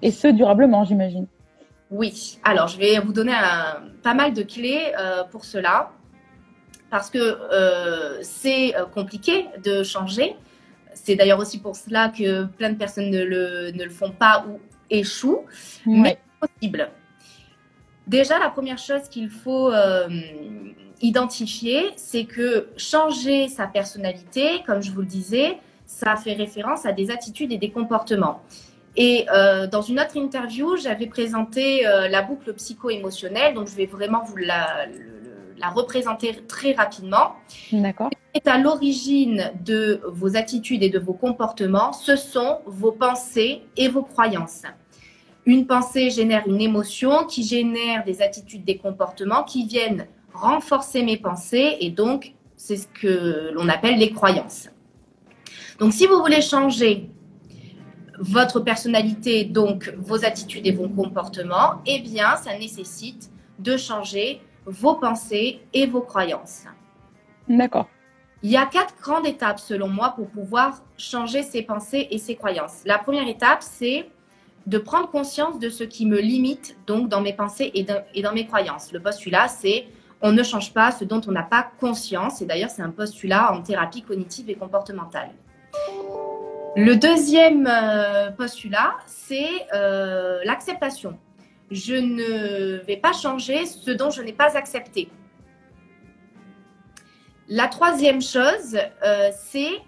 Et 0.01 0.11
ce, 0.11 0.27
durablement, 0.27 0.83
j'imagine. 0.83 1.27
Oui, 1.89 2.39
alors 2.43 2.67
je 2.67 2.77
vais 2.77 2.99
vous 2.99 3.13
donner 3.13 3.33
pas 4.01 4.15
mal 4.15 4.33
de 4.33 4.41
clés 4.41 4.91
euh, 4.97 5.23
pour 5.25 5.45
cela, 5.45 5.91
parce 6.89 7.11
que 7.11 7.19
euh, 7.19 8.17
c'est 8.23 8.73
compliqué 8.93 9.45
de 9.63 9.83
changer. 9.83 10.35
C'est 10.95 11.15
d'ailleurs 11.15 11.39
aussi 11.39 11.59
pour 11.59 11.75
cela 11.75 12.09
que 12.09 12.45
plein 12.45 12.71
de 12.71 12.77
personnes 12.77 13.11
ne 13.11 13.23
le, 13.23 13.71
ne 13.71 13.83
le 13.83 13.89
font 13.91 14.11
pas 14.11 14.43
ou 14.49 14.59
échouent, 14.89 15.45
mais 15.85 16.17
c'est 16.41 16.49
possible. 16.49 16.89
Déjà, 18.07 18.37
la 18.37 18.49
première 18.49 18.77
chose 18.77 19.07
qu'il 19.09 19.29
faut 19.29 19.71
euh, 19.71 20.07
identifier, 21.03 21.91
c'est 21.97 22.23
que 22.23 22.69
changer 22.77 23.49
sa 23.49 23.67
personnalité, 23.67 24.63
comme 24.65 24.81
je 24.81 24.91
vous 24.91 25.01
le 25.01 25.07
disais, 25.07 25.57
ça 25.85 26.15
fait 26.15 26.33
référence 26.33 26.85
à 26.85 26.93
des 26.93 27.11
attitudes 27.11 27.51
et 27.51 27.57
des 27.57 27.69
comportements. 27.69 28.41
Et 28.95 29.25
euh, 29.33 29.67
dans 29.67 29.81
une 29.81 29.99
autre 29.99 30.15
interview, 30.17 30.77
j'avais 30.77 31.07
présenté 31.07 31.85
euh, 31.85 32.07
la 32.07 32.21
boucle 32.21 32.53
psycho-émotionnelle, 32.53 33.53
donc 33.53 33.67
je 33.67 33.75
vais 33.75 33.85
vraiment 33.85 34.23
vous 34.23 34.37
la, 34.37 34.85
la 35.57 35.69
représenter 35.69 36.35
très 36.47 36.73
rapidement. 36.73 37.33
D'accord. 37.71 38.09
est 38.33 38.47
à 38.47 38.57
l'origine 38.57 39.51
de 39.65 40.01
vos 40.07 40.37
attitudes 40.37 40.83
et 40.83 40.89
de 40.89 40.99
vos 40.99 41.13
comportements, 41.13 41.91
ce 41.91 42.15
sont 42.15 42.59
vos 42.65 42.91
pensées 42.91 43.63
et 43.75 43.89
vos 43.89 44.03
croyances. 44.03 44.63
Une 45.45 45.67
pensée 45.67 46.09
génère 46.09 46.47
une 46.47 46.61
émotion 46.61 47.25
qui 47.25 47.43
génère 47.43 48.05
des 48.05 48.21
attitudes, 48.21 48.63
des 48.63 48.77
comportements 48.77 49.43
qui 49.43 49.65
viennent 49.65 50.07
renforcer 50.33 51.03
mes 51.03 51.17
pensées 51.17 51.77
et 51.79 51.89
donc 51.89 52.33
c'est 52.55 52.77
ce 52.77 52.87
que 52.87 53.51
l'on 53.53 53.67
appelle 53.69 53.97
les 53.97 54.11
croyances. 54.11 54.69
Donc 55.79 55.93
si 55.93 56.07
vous 56.07 56.19
voulez 56.19 56.41
changer 56.41 57.09
votre 58.19 58.59
personnalité, 58.59 59.43
donc 59.43 59.93
vos 59.97 60.23
attitudes 60.23 60.65
et 60.67 60.71
vos 60.71 60.87
comportements, 60.87 61.81
eh 61.85 61.99
bien 61.99 62.35
ça 62.37 62.57
nécessite 62.57 63.31
de 63.59 63.77
changer 63.77 64.41
vos 64.65 64.95
pensées 64.95 65.61
et 65.73 65.85
vos 65.87 66.01
croyances. 66.01 66.63
D'accord. 67.49 67.87
Il 68.43 68.51
y 68.51 68.57
a 68.57 68.65
quatre 68.65 68.95
grandes 69.01 69.25
étapes 69.25 69.59
selon 69.59 69.87
moi 69.87 70.13
pour 70.15 70.27
pouvoir 70.27 70.81
changer 70.97 71.43
ses 71.43 71.63
pensées 71.63 72.07
et 72.11 72.17
ses 72.17 72.35
croyances. 72.35 72.81
La 72.85 72.97
première 72.97 73.27
étape, 73.27 73.61
c'est 73.61 74.09
de 74.67 74.77
prendre 74.77 75.09
conscience 75.09 75.59
de 75.59 75.69
ce 75.69 75.83
qui 75.83 76.05
me 76.05 76.19
limite 76.19 76.77
donc 76.87 77.09
dans 77.09 77.21
mes 77.21 77.33
pensées 77.33 77.71
et 77.73 77.83
dans, 77.83 78.33
mes 78.33 78.45
croyances. 78.45 78.91
Le 78.91 78.99
postulat, 78.99 79.47
c'est 79.47 79.87
on 80.23 80.31
ne 80.31 80.41
change 80.41 80.73
pas 80.73 80.91
ce 80.91 81.03
dont 81.03 81.21
on 81.27 81.31
n'a 81.31 81.43
pas 81.43 81.69
conscience. 81.79 82.41
Et 82.41 82.45
d'ailleurs, 82.45 82.69
c'est 82.69 82.81
un 82.81 82.89
postulat 82.89 83.53
en 83.53 83.61
thérapie 83.61 84.01
cognitive 84.01 84.49
et 84.49 84.55
comportementale. 84.55 85.29
Le 86.75 86.95
deuxième 86.95 87.67
euh, 87.67 88.31
postulat, 88.31 88.95
c'est 89.05 89.67
euh, 89.75 90.39
l'acceptation. 90.45 91.19
Je 91.69 91.93
ne 91.93 92.83
vais 92.85 92.97
pas 92.97 93.13
changer 93.13 93.65
ce 93.65 93.91
dont 93.91 94.09
je 94.09 94.21
n'ai 94.21 94.33
pas 94.33 94.57
accepté. 94.57 95.09
La 97.49 97.67
troisième 97.67 98.21
chose, 98.21 98.77
euh, 99.05 99.29
c'est 99.37 99.81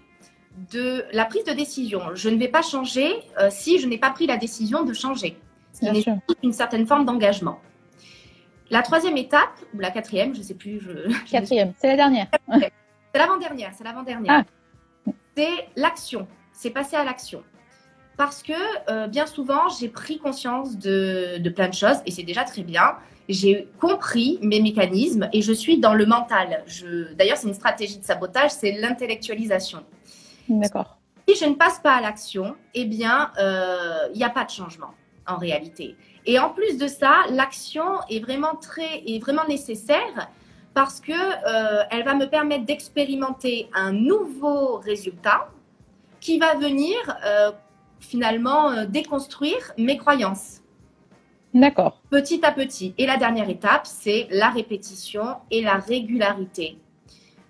de 0.72 1.04
la 1.12 1.24
prise 1.24 1.44
de 1.44 1.52
décision. 1.52 2.00
Je 2.14 2.28
ne 2.28 2.36
vais 2.36 2.48
pas 2.48 2.62
changer 2.62 3.10
euh, 3.40 3.48
si 3.50 3.78
je 3.78 3.86
n'ai 3.86 3.98
pas 3.98 4.10
pris 4.10 4.26
la 4.26 4.36
décision 4.36 4.84
de 4.84 4.92
changer, 4.92 5.38
ce 5.72 5.80
qui 5.80 5.90
nécessite 5.90 6.38
une 6.42 6.52
certaine 6.52 6.86
forme 6.86 7.06
d'engagement. 7.06 7.58
La 8.70 8.82
troisième 8.82 9.16
étape, 9.16 9.60
ou 9.74 9.78
la 9.78 9.90
quatrième, 9.90 10.34
je 10.34 10.40
ne 10.40 10.44
sais 10.44 10.54
plus. 10.54 10.80
Je, 10.80 11.30
quatrième, 11.30 11.72
c'est 11.78 11.88
la 11.88 11.96
dernière. 11.96 12.26
C'est 13.12 13.22
l'avant-dernière, 13.22 13.72
c'est 13.74 13.84
l'avant-dernière. 13.84 14.44
Ah. 15.06 15.12
C'est 15.34 15.68
l'action, 15.74 16.28
c'est 16.52 16.68
passer 16.68 16.96
à 16.96 17.04
l'action. 17.04 17.42
Parce 18.18 18.42
que 18.42 18.52
euh, 18.90 19.06
bien 19.06 19.24
souvent, 19.24 19.70
j'ai 19.70 19.88
pris 19.88 20.18
conscience 20.18 20.76
de, 20.76 21.38
de, 21.38 21.50
plein 21.50 21.68
de 21.68 21.74
choses 21.74 21.96
et 22.04 22.10
c'est 22.10 22.24
déjà 22.24 22.44
très 22.44 22.62
bien. 22.62 22.96
J'ai 23.30 23.70
compris 23.80 24.38
mes 24.42 24.60
mécanismes 24.60 25.30
et 25.32 25.40
je 25.40 25.52
suis 25.54 25.78
dans 25.78 25.94
le 25.94 26.04
mental. 26.04 26.62
D'ailleurs, 27.14 27.38
c'est 27.38 27.48
une 27.48 27.54
stratégie 27.54 27.98
de 27.98 28.04
sabotage, 28.04 28.50
c'est 28.50 28.72
l'intellectualisation. 28.72 29.82
D'accord. 30.50 30.98
Si 31.26 31.36
je 31.36 31.46
ne 31.46 31.54
passe 31.54 31.78
pas 31.78 31.94
à 31.94 32.00
l'action, 32.02 32.54
eh 32.74 32.84
bien, 32.84 33.30
euh, 33.38 34.08
il 34.12 34.18
n'y 34.18 34.24
a 34.24 34.30
pas 34.30 34.44
de 34.44 34.50
changement 34.50 34.92
en 35.26 35.38
réalité. 35.38 35.96
Et 36.26 36.38
en 36.38 36.50
plus 36.50 36.76
de 36.76 36.86
ça, 36.86 37.22
l'action 37.30 37.84
est 38.10 38.20
vraiment 38.20 38.56
très, 38.60 39.02
est 39.06 39.20
vraiment 39.20 39.46
nécessaire 39.48 40.30
parce 40.74 41.00
que 41.00 41.12
euh, 41.12 41.84
elle 41.90 42.04
va 42.04 42.14
me 42.14 42.26
permettre 42.26 42.66
d'expérimenter 42.66 43.68
un 43.74 43.92
nouveau 43.92 44.76
résultat 44.76 45.48
qui 46.20 46.38
va 46.38 46.54
venir 46.54 46.96
euh, 47.24 47.52
finalement 48.00 48.84
déconstruire 48.84 49.72
mes 49.78 49.96
croyances. 49.96 50.60
D'accord. 51.54 52.02
Petit 52.10 52.44
à 52.44 52.52
petit. 52.52 52.94
Et 52.98 53.06
la 53.06 53.16
dernière 53.16 53.48
étape, 53.48 53.86
c'est 53.86 54.26
la 54.30 54.50
répétition 54.50 55.36
et 55.50 55.62
la 55.62 55.76
régularité. 55.76 56.76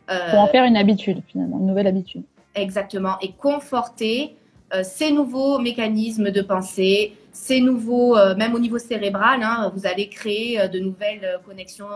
Pour 0.07 0.39
en 0.39 0.47
faire 0.47 0.65
une 0.65 0.77
habitude, 0.77 1.23
finalement, 1.27 1.59
une 1.59 1.67
nouvelle 1.67 1.89
habitude. 1.89 2.23
Exactement, 2.57 3.17
et 3.21 3.33
conforter 3.33 4.35
euh, 4.75 4.83
ces 4.83 5.13
nouveaux 5.13 5.59
mécanismes 5.59 6.31
de 6.31 6.41
pensée, 6.41 7.13
ces 7.37 7.61
nouveaux, 7.61 8.17
euh, 8.17 8.35
même 8.35 8.55
au 8.55 8.59
niveau 8.59 8.79
cérébral, 8.79 9.43
hein, 9.43 9.71
vous 9.75 9.87
allez 9.87 10.09
créer 10.09 10.61
euh, 10.61 10.69
de 10.69 10.79
nouvelles 10.79 11.39
connexions 11.45 11.87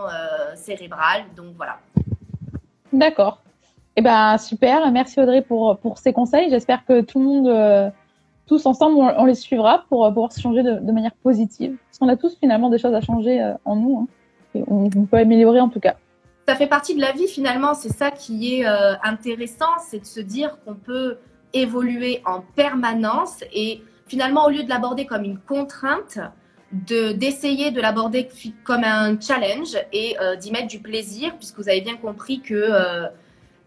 cérébrales. 0.55 1.25
Donc 1.35 1.55
voilà. 1.57 1.79
D'accord. 2.93 3.41
Eh 3.97 4.01
ben 4.01 4.37
super, 4.37 4.89
merci 4.91 5.19
Audrey 5.19 5.41
pour, 5.41 5.77
pour 5.77 5.97
ces 5.97 6.13
conseils. 6.13 6.49
J'espère 6.49 6.85
que 6.85 7.01
tout 7.01 7.19
le 7.19 7.25
monde, 7.25 7.91
tous 8.47 8.65
ensemble, 8.65 8.97
on, 8.97 9.25
les 9.25 9.35
suivra 9.35 9.83
pour 9.89 10.07
pouvoir 10.07 10.31
se 10.31 10.39
changer 10.39 10.63
de, 10.63 10.91
manière 10.91 11.13
positive. 11.23 11.75
Parce 11.87 11.99
qu'on 11.99 12.07
a 12.07 12.15
tous 12.15 12.37
finalement 12.39 12.69
des 12.69 12.77
choses 12.77 12.93
à 12.93 13.01
changer 13.01 13.53
en 13.65 13.75
nous. 13.75 13.97
Hein, 13.99 14.07
et 14.55 14.63
on 14.67 14.89
peut 14.89 15.17
améliorer 15.17 15.59
en 15.59 15.69
tout 15.69 15.79
cas 15.79 15.95
ça 16.47 16.55
fait 16.55 16.67
partie 16.67 16.95
de 16.95 17.01
la 17.01 17.11
vie 17.11 17.27
finalement. 17.27 17.73
C'est 17.73 17.93
ça 17.93 18.11
qui 18.11 18.55
est 18.55 18.67
euh, 18.67 18.95
intéressant, 19.03 19.77
c'est 19.89 19.99
de 19.99 20.05
se 20.05 20.19
dire 20.19 20.57
qu'on 20.63 20.75
peut 20.75 21.17
évoluer 21.53 22.21
en 22.25 22.41
permanence 22.41 23.43
et 23.53 23.81
finalement 24.11 24.45
au 24.45 24.49
lieu 24.49 24.63
de 24.63 24.69
l'aborder 24.69 25.05
comme 25.05 25.23
une 25.23 25.39
contrainte, 25.39 26.19
de 26.73 27.13
d'essayer 27.13 27.71
de 27.71 27.79
l'aborder 27.79 28.27
comme 28.65 28.83
un 28.83 29.19
challenge 29.19 29.77
et 29.93 30.17
euh, 30.19 30.35
d'y 30.35 30.51
mettre 30.51 30.67
du 30.67 30.79
plaisir, 30.79 31.37
puisque 31.37 31.57
vous 31.59 31.69
avez 31.69 31.81
bien 31.81 31.95
compris 31.95 32.41
que 32.41 32.53
euh, 32.53 33.07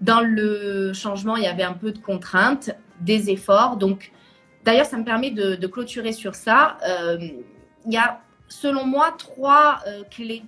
dans 0.00 0.20
le 0.20 0.92
changement 0.92 1.36
il 1.36 1.44
y 1.44 1.52
avait 1.54 1.68
un 1.74 1.78
peu 1.84 1.92
de 1.92 1.98
contraintes, 1.98 2.70
des 3.00 3.30
efforts. 3.30 3.78
Donc 3.78 4.12
d'ailleurs 4.64 4.86
ça 4.86 4.98
me 4.98 5.04
permet 5.04 5.30
de, 5.30 5.54
de 5.54 5.66
clôturer 5.66 6.12
sur 6.12 6.34
ça. 6.34 6.76
il 7.86 7.92
y 7.92 7.96
a 7.96 8.20
selon 8.48 8.84
moi 8.84 9.14
trois 9.16 9.80
clés 10.10 10.42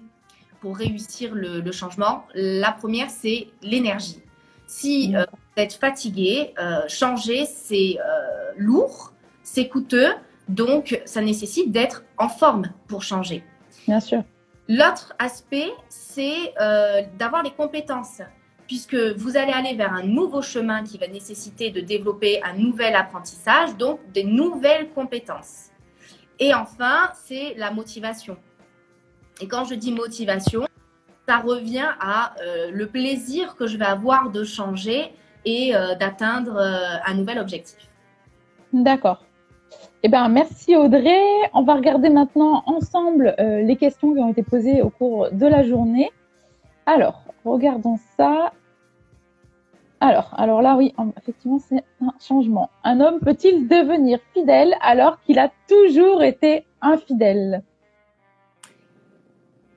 pour 0.61 0.77
réussir 0.77 1.35
le, 1.35 1.73
changement. 1.73 2.25
La 2.35 2.73
première, 2.73 3.11
c'est 3.11 3.49
l'énergie. 3.63 4.21
Si 4.67 5.15
euh, 5.15 5.25
vous 5.31 5.63
êtes 5.63 5.75
fatigué, 5.75 6.55
euh, 6.59 6.81
changer, 6.89 7.47
c'est 7.47 7.99
euh, 8.01 8.53
lourd, 8.57 9.13
c'est 9.47 9.69
coûteux, 9.69 10.09
donc 10.49 11.01
ça 11.05 11.23
nécessite 11.23 11.71
d'être 11.71 12.03
en 12.19 12.29
forme 12.29 12.73
pour 12.89 13.03
changer. 13.03 13.45
Bien 13.87 14.01
sûr. 14.01 14.25
L'autre 14.69 15.15
aspect, 15.19 15.71
c'est 15.89 16.53
d'avoir 17.19 17.43
les 17.45 17.53
compétences. 17.53 18.21
puisque 18.67 18.97
vous 18.97 19.37
allez 19.37 19.53
aller 19.53 19.75
vers 19.75 19.93
un 19.93 20.03
nouveau 20.03 20.43
chemin 20.43 20.83
qui 20.83 20.99
va 20.99 21.07
nécessiter 21.07 21.71
de 21.71 21.81
développer 21.81 22.43
un 22.43 22.55
nouvel 22.55 22.97
apprentissage, 22.97 23.77
donc 23.77 24.01
des 24.13 24.25
nouvelles 24.25 24.91
compétences. 24.91 25.71
Et 26.39 26.53
enfin, 26.53 27.11
c'est 27.15 27.55
la 27.57 27.71
motivation. 27.71 28.37
Et 29.41 29.49
quand 29.49 29.65
je 29.65 29.75
dis 29.75 29.93
motivation, 29.93 30.67
ça 31.29 31.39
revient 31.39 31.89
à 32.01 32.35
euh, 32.41 32.71
le 32.71 32.87
plaisir 32.87 33.57
que 33.57 33.67
je 33.67 33.77
vais 33.77 33.85
avoir 33.85 34.31
de 34.31 34.45
changer 34.45 35.13
et 35.45 35.75
euh, 35.75 35.95
d'atteindre 35.95 36.57
euh, 36.57 36.97
un 37.05 37.15
nouvel 37.15 37.39
objectif. 37.39 37.89
D'accord. 38.73 39.26
Eh 40.03 40.09
bien, 40.09 40.29
merci 40.29 40.77
Audrey. 40.77 41.21
On 41.53 41.63
va 41.63 41.75
regarder 41.75 42.11
maintenant 42.11 42.63
ensemble 42.67 43.35
les 43.39 43.77
questions 43.77 44.15
qui 44.15 44.21
ont 44.21 44.31
été 44.31 44.43
posées 44.43 44.83
au 44.83 44.91
cours 44.91 45.31
de 45.33 45.47
la 45.47 45.63
journée. 45.63 46.11
Alors, 46.87 47.25
regardons 47.45 47.99
ça. 48.17 48.53
Alors, 50.01 50.35
alors 50.37 50.63
là, 50.63 50.77
oui, 50.77 50.95
effectivement, 51.17 51.59
c'est 51.59 51.83
un 52.01 52.13
changement. 52.21 52.71
Un 52.85 53.01
homme 53.01 53.19
peut-il 53.21 53.67
devenir 53.67 54.19
fidèle 54.35 54.75
alors 54.83 55.21
qu'il 55.23 55.39
a 55.39 55.51
toujours 55.69 56.23
été 56.23 56.65
infidèle? 56.83 57.63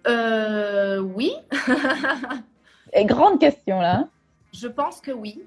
Euh, 0.07 0.99
Oui. 0.99 1.33
Et 2.93 3.05
grande 3.05 3.39
question 3.39 3.79
là. 3.79 3.95
Hein. 3.97 4.09
Je 4.51 4.67
pense 4.67 4.99
que 4.99 5.11
oui. 5.11 5.43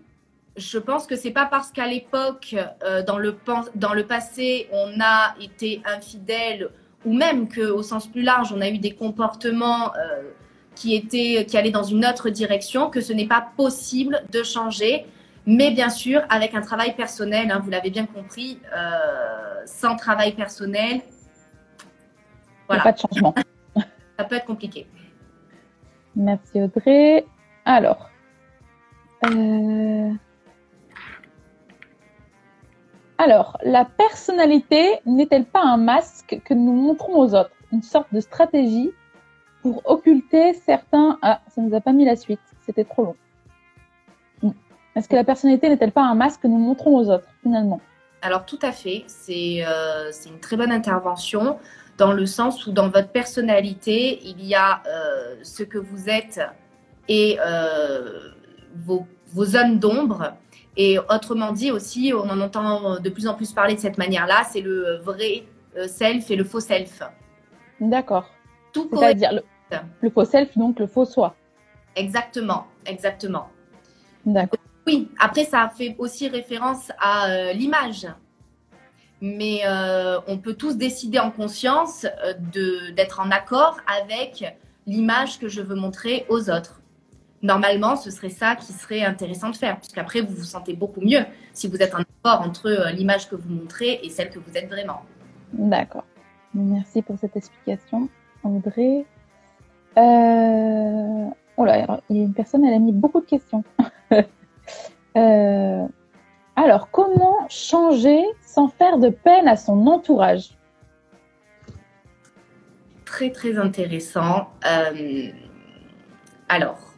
Je 0.57 0.79
pense 0.79 1.07
que 1.07 1.17
c'est 1.17 1.31
pas 1.31 1.47
parce 1.47 1.71
qu'à 1.71 1.87
l'époque, 1.87 2.55
euh, 2.85 3.03
dans, 3.03 3.19
le, 3.19 3.37
dans 3.75 3.95
le 3.95 4.07
passé, 4.07 4.69
on 4.71 5.01
a 5.01 5.35
été 5.41 5.83
infidèle, 5.87 6.71
ou 7.05 7.15
même 7.15 7.49
qu'au 7.49 7.83
sens 7.83 8.07
plus 8.07 8.23
large, 8.23 8.53
on 8.53 8.61
a 8.61 8.69
eu 8.69 8.79
des 8.79 8.95
comportements 8.95 9.95
euh, 9.95 10.23
qui, 10.75 10.95
était, 10.95 11.47
qui 11.47 11.57
allait 11.57 11.71
dans 11.71 11.83
une 11.83 12.05
autre 12.05 12.29
direction, 12.29 12.91
que 12.91 13.01
ce 13.01 13.13
n'est 13.13 13.27
pas 13.27 13.47
possible 13.57 14.23
de 14.31 14.43
changer. 14.43 15.07
Mais 15.47 15.71
bien 15.71 15.89
sûr, 15.89 16.23
avec 16.29 16.55
un 16.55 16.61
travail 16.61 16.95
personnel, 16.95 17.51
hein, 17.51 17.61
vous 17.63 17.71
l'avez 17.71 17.91
bien 17.91 18.07
compris, 18.07 18.61
euh, 18.77 19.63
sans 19.67 19.97
travail 19.97 20.33
personnel, 20.33 21.01
voilà. 22.69 22.83
pas 22.85 22.93
de 22.93 22.99
changement. 22.99 23.35
Ça 24.19 24.25
peut 24.25 24.37
être 24.37 24.47
compliqué. 24.47 24.87
Merci 26.15 26.61
Audrey. 26.61 27.25
Alors, 27.65 28.11
euh, 29.25 30.11
alors, 33.23 33.57
la 33.63 33.85
personnalité 33.85 34.99
n'est-elle 35.07 35.45
pas 35.45 35.63
un 35.63 35.77
masque 35.77 36.41
que 36.45 36.55
nous 36.55 36.73
montrons 36.73 37.21
aux 37.21 37.37
autres, 37.37 37.53
une 37.71 37.83
sorte 37.83 38.13
de 38.13 38.19
stratégie 38.19 38.91
pour 39.63 39.81
occulter 39.85 40.55
certains. 40.55 41.21
Ah, 41.23 41.41
ça 41.47 41.61
nous 41.61 41.73
a 41.73 41.81
pas 41.81 41.93
mis 41.93 42.05
la 42.05 42.17
suite. 42.17 42.41
C'était 42.67 42.83
trop 42.83 43.05
long. 43.05 44.53
Est-ce 44.97 45.09
que 45.09 45.15
la 45.15 45.23
personnalité 45.23 45.69
n'est-elle 45.69 45.93
pas 45.93 46.03
un 46.03 46.17
masque 46.17 46.41
que 46.43 46.49
nous 46.49 46.59
montrons 46.59 46.97
aux 46.97 47.09
autres, 47.11 47.29
finalement? 47.45 47.81
Alors, 48.23 48.45
tout 48.45 48.59
à 48.61 48.73
fait. 48.73 49.05
Euh, 49.29 50.09
c'est 50.11 50.29
une 50.29 50.41
très 50.41 50.57
bonne 50.57 50.73
intervention 50.73 51.59
dans 51.99 52.13
le 52.13 52.27
sens 52.27 52.67
où, 52.67 52.73
dans 52.73 52.89
votre 52.89 53.11
personnalité, 53.11 54.19
il 54.25 54.45
y 54.45 54.57
a 54.57 54.83
euh, 54.89 55.37
ce 55.45 55.63
que 55.63 55.79
vous 55.79 56.09
êtes 56.09 56.41
et 57.09 57.39
euh, 57.41 58.33
vos, 58.85 59.07
vos 59.29 59.45
zones 59.45 59.79
d'ombre. 59.79 60.35
Et 60.77 60.99
autrement 60.99 61.53
dit 61.53 61.71
aussi, 61.71 62.13
on 62.15 62.29
en 62.31 62.41
entend 62.41 62.99
de 62.99 63.11
plus 63.11 63.27
en 63.27 63.35
plus 63.35 63.53
parler 63.53 63.75
de 63.75 63.81
cette 63.81 63.99
manière-là, 63.99 64.45
c'est 64.51 64.63
le 64.63 64.99
vrai 65.03 65.45
self 65.87 66.31
et 66.31 66.37
le 66.37 66.45
faux 66.45 66.61
self. 66.61 67.03
D'accord. 67.81 68.25
Tout 68.73 68.89
C'est-à-dire 68.91 69.33
le, 69.33 69.43
le 70.01 70.11
faux 70.11 70.25
self, 70.25 70.57
donc 70.57 70.79
le 70.79 70.87
faux 70.87 71.05
soi. 71.05 71.35
Exactement, 71.95 72.67
exactement. 72.87 73.49
D'accord. 74.25 74.59
Oui, 74.87 75.09
après, 75.19 75.45
ça 75.45 75.69
fait 75.69 75.95
aussi 75.99 76.29
référence 76.29 76.91
à 76.99 77.31
euh, 77.31 77.53
l'image. 77.53 78.07
Mais 79.21 79.61
euh, 79.65 80.19
on 80.27 80.39
peut 80.39 80.55
tous 80.55 80.77
décider 80.77 81.21
en 81.21 81.31
conscience 81.31 82.05
euh, 82.05 82.35
d'être 82.93 83.21
en 83.21 83.31
accord 83.31 83.77
avec 83.87 84.45
l'image 84.87 85.39
que 85.39 85.49
je 85.49 85.61
veux 85.61 85.77
montrer 85.77 86.27
aux 86.29 86.51
autres. 86.51 86.82
Normalement, 87.43 87.97
ce 87.97 88.11
serait 88.11 88.31
ça 88.31 88.55
qui 88.55 88.73
serait 88.73 89.03
intéressant 89.03 89.51
de 89.51 89.57
faire, 89.57 89.77
puisqu'après, 89.79 90.21
vous 90.21 90.35
vous 90.35 90.45
sentez 90.45 90.75
beaucoup 90.75 91.01
mieux 91.01 91.25
si 91.53 91.67
vous 91.67 91.77
êtes 91.77 91.95
en 91.95 91.99
accord 91.99 92.47
entre 92.47 92.93
l'image 92.93 93.29
que 93.29 93.35
vous 93.35 93.53
montrez 93.53 93.99
et 94.03 94.11
celle 94.11 94.31
que 94.31 94.39
vous 94.39 94.57
êtes 94.57 94.69
vraiment. 94.69 95.03
D'accord. 95.53 96.05
Merci 96.55 97.03
pour 97.03 97.19
cette 97.19 97.37
explication, 97.37 98.09
André. 98.45 99.05
Euh... 99.99 101.27
Oh 101.57 101.65
là, 101.65 102.01
il 102.09 102.17
y 102.17 102.21
a 102.21 102.23
une 102.23 102.33
personne, 102.33 102.65
elle 102.65 102.75
a 102.75 102.79
mis 102.79 102.93
beaucoup 102.93 103.21
de 103.21 103.27
questions. 103.27 103.65
euh... 105.17 105.87
Alors, 106.55 106.91
comment 106.91 107.39
changer 107.49 108.23
sans 108.43 108.69
faire 108.69 108.99
de 108.99 109.09
peine 109.09 109.49
à 109.49 109.57
son 109.57 109.87
entourage? 109.87 110.51
Très, 113.05 113.31
très 113.31 113.59
intéressant. 113.59 114.51
Euh... 114.65 115.31
Alors, 116.49 116.92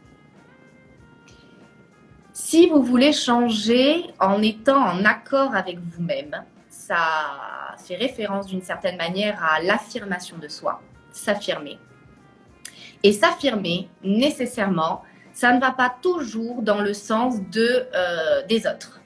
si 2.47 2.69
vous 2.69 2.83
voulez 2.83 3.11
changer 3.11 4.05
en 4.19 4.39
étant 4.43 4.79
en 4.79 5.03
accord 5.03 5.55
avec 5.55 5.79
vous-même, 5.79 6.43
ça 6.69 7.75
fait 7.83 7.95
référence 7.95 8.45
d'une 8.45 8.61
certaine 8.61 8.97
manière 8.97 9.43
à 9.43 9.63
l'affirmation 9.63 10.37
de 10.37 10.47
soi, 10.47 10.79
s'affirmer. 11.11 11.79
Et 13.01 13.13
s'affirmer, 13.13 13.89
nécessairement, 14.03 15.01
ça 15.33 15.53
ne 15.53 15.59
va 15.59 15.71
pas 15.71 15.91
toujours 16.03 16.61
dans 16.61 16.81
le 16.81 16.93
sens 16.93 17.41
de, 17.51 17.87
euh, 17.95 18.45
des 18.47 18.67
autres. 18.67 19.01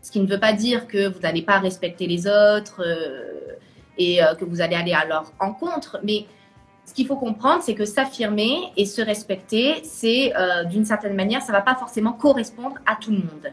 Ce 0.00 0.12
qui 0.12 0.20
ne 0.20 0.28
veut 0.28 0.38
pas 0.38 0.52
dire 0.52 0.86
que 0.86 1.08
vous 1.08 1.18
n'allez 1.18 1.42
pas 1.42 1.58
respecter 1.58 2.06
les 2.06 2.28
autres 2.28 2.80
euh, 2.86 3.56
et 3.98 4.22
euh, 4.22 4.36
que 4.36 4.44
vous 4.44 4.60
allez 4.60 4.76
aller 4.76 4.94
à 4.94 5.04
leur 5.04 5.32
encontre, 5.40 5.98
mais 6.04 6.26
ce 6.84 6.94
qu'il 6.94 7.06
faut 7.06 7.16
comprendre, 7.16 7.62
c'est 7.62 7.74
que 7.74 7.84
s'affirmer 7.84 8.72
et 8.76 8.84
se 8.84 9.00
respecter, 9.00 9.82
c'est 9.84 10.32
d'une 10.68 10.84
certaine 10.84 11.14
manière, 11.14 11.40
ça 11.40 11.52
ne 11.52 11.56
va 11.56 11.62
pas 11.62 11.74
forcément 11.74 12.12
correspondre 12.12 12.76
à 12.86 12.96
tout 12.96 13.10
le 13.10 13.18
monde. 13.18 13.52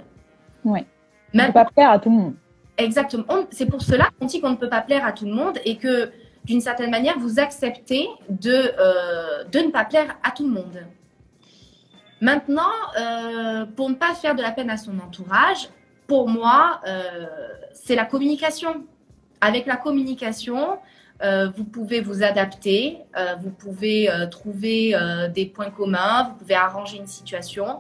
Oui. 0.66 0.86
Même... 1.34 1.48
ne 1.48 1.52
peut 1.52 1.54
pas 1.54 1.66
plaire 1.66 1.92
à 1.92 2.00
tout 2.00 2.10
le 2.10 2.16
monde. 2.16 2.34
Exactement. 2.78 3.46
C'est 3.52 3.66
pour 3.66 3.82
cela 3.82 4.10
qu'on 4.20 4.26
dit 4.26 4.42
qu'on 4.42 4.50
ne 4.50 4.56
peut 4.56 4.70
pas 4.70 4.82
plaire 4.82 5.06
à 5.06 5.12
tout 5.12 5.26
le 5.26 5.34
monde 5.34 5.60
et 5.66 5.78
que 5.78 6.12
d'une 6.44 6.62
certaine 6.62 6.90
manière, 6.90 7.20
vous 7.20 7.40
acceptez 7.40 8.08
de, 8.30 8.74
euh, 8.80 9.44
de 9.46 9.60
ne 9.60 9.70
pas 9.70 9.86
plaire 9.86 10.18
à 10.24 10.32
tout 10.32 10.48
le 10.48 10.54
monde. 10.54 10.86
Maintenant, 12.20 12.72
euh, 13.00 13.66
pour 13.66 13.90
ne 13.90 13.96
pas 13.96 14.14
faire 14.16 14.36
de 14.36 14.42
la 14.42 14.52
peine 14.52 14.70
à 14.70 14.78
son 14.78 14.98
entourage, 15.00 15.70
pour 16.08 16.28
moi, 16.30 16.82
euh, 16.88 17.28
c'est 17.74 17.96
la 17.96 18.06
communication. 18.06 18.86
Avec 19.40 19.66
la 19.66 19.76
communication, 19.76 20.78
vous 21.56 21.64
pouvez 21.66 22.02
vous 22.02 22.24
adapter, 22.24 22.98
vous 23.42 23.52
pouvez 23.52 24.10
trouver 24.32 24.96
des 25.34 25.46
points 25.46 25.70
communs, 25.70 26.30
vous 26.30 26.36
pouvez 26.36 26.56
arranger 26.56 26.98
une 26.98 27.08
situation. 27.08 27.80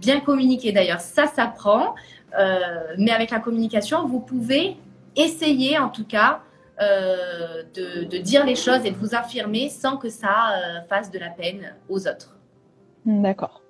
Bien 0.00 0.20
communiquer 0.20 0.72
d'ailleurs, 0.72 1.00
ça 1.00 1.26
s'apprend, 1.26 1.94
mais 2.98 3.10
avec 3.10 3.30
la 3.30 3.40
communication, 3.40 4.06
vous 4.06 4.20
pouvez 4.20 4.76
essayer 5.16 5.78
en 5.78 5.88
tout 5.88 6.04
cas 6.06 6.40
euh, 6.80 7.62
de, 7.74 8.18
dire 8.18 8.44
les 8.44 8.56
choses 8.56 8.84
et 8.84 8.90
de 8.90 8.96
vous 8.96 9.14
affirmer 9.14 9.68
sans 9.68 9.96
que 9.96 10.08
ça 10.08 10.28
euh, 10.28 10.80
fasse 10.88 11.10
de 11.10 11.20
la 11.20 11.30
peine 11.30 11.72
aux 11.88 12.08
autres. 12.08 12.36
D'accord. 13.06 13.62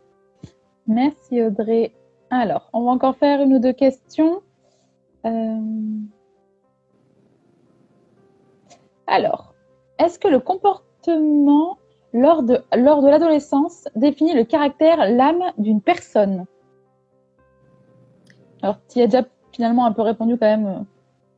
Merci 0.87 1.43
Audrey. 1.43 1.93
Alors, 2.31 2.71
on 2.73 2.85
va 2.85 2.93
encore 2.93 3.17
faire 3.17 3.43
une 3.43 3.55
ou 3.55 3.59
deux 3.59 3.75
questions. 3.75 4.43
Euh, 5.27 5.59
alors, 9.07 9.55
est-ce 9.99 10.19
que 10.19 10.29
le 10.29 10.41
comportement 10.41 11.79
lors 12.13 12.43
de, 12.43 12.59
lors 12.77 13.03
de 13.03 13.09
l'adolescence 13.09 13.89
définit 13.97 14.35
le 14.35 14.45
caractère, 14.45 14.99
l'âme 15.11 15.43
d'une 15.59 15.81
personne? 15.81 16.47
Alors, 18.63 18.79
tu 18.89 19.01
as 19.01 19.07
déjà 19.07 19.25
finalement 19.53 19.87
un 19.87 19.93
peu 19.93 20.03
répondu 20.03 20.39
quand 20.39 20.47
même. 20.47 20.85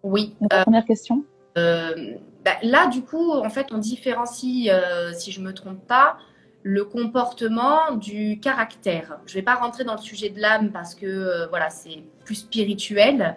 Oui. 0.02 0.34
La 0.50 0.62
première 0.62 0.84
question. 0.84 1.24
Euh, 1.58 2.14
bah, 2.44 2.52
là, 2.62 2.86
du 2.86 3.02
coup, 3.02 3.32
en 3.32 3.50
fait, 3.50 3.68
on 3.72 3.78
différencie, 3.78 4.68
euh, 4.70 5.12
si 5.12 5.32
je 5.32 5.40
ne 5.40 5.46
me 5.46 5.52
trompe 5.52 5.84
pas, 5.86 6.16
le 6.62 6.84
comportement 6.84 7.92
du 7.94 8.40
caractère. 8.40 9.18
Je 9.26 9.32
ne 9.32 9.38
vais 9.38 9.44
pas 9.44 9.54
rentrer 9.54 9.84
dans 9.84 9.94
le 9.94 10.00
sujet 10.00 10.30
de 10.30 10.40
l'âme 10.40 10.72
parce 10.72 10.94
que 10.94 11.06
euh, 11.06 11.46
voilà, 11.48 11.70
c'est 11.70 12.02
plus 12.24 12.36
spirituel. 12.36 13.36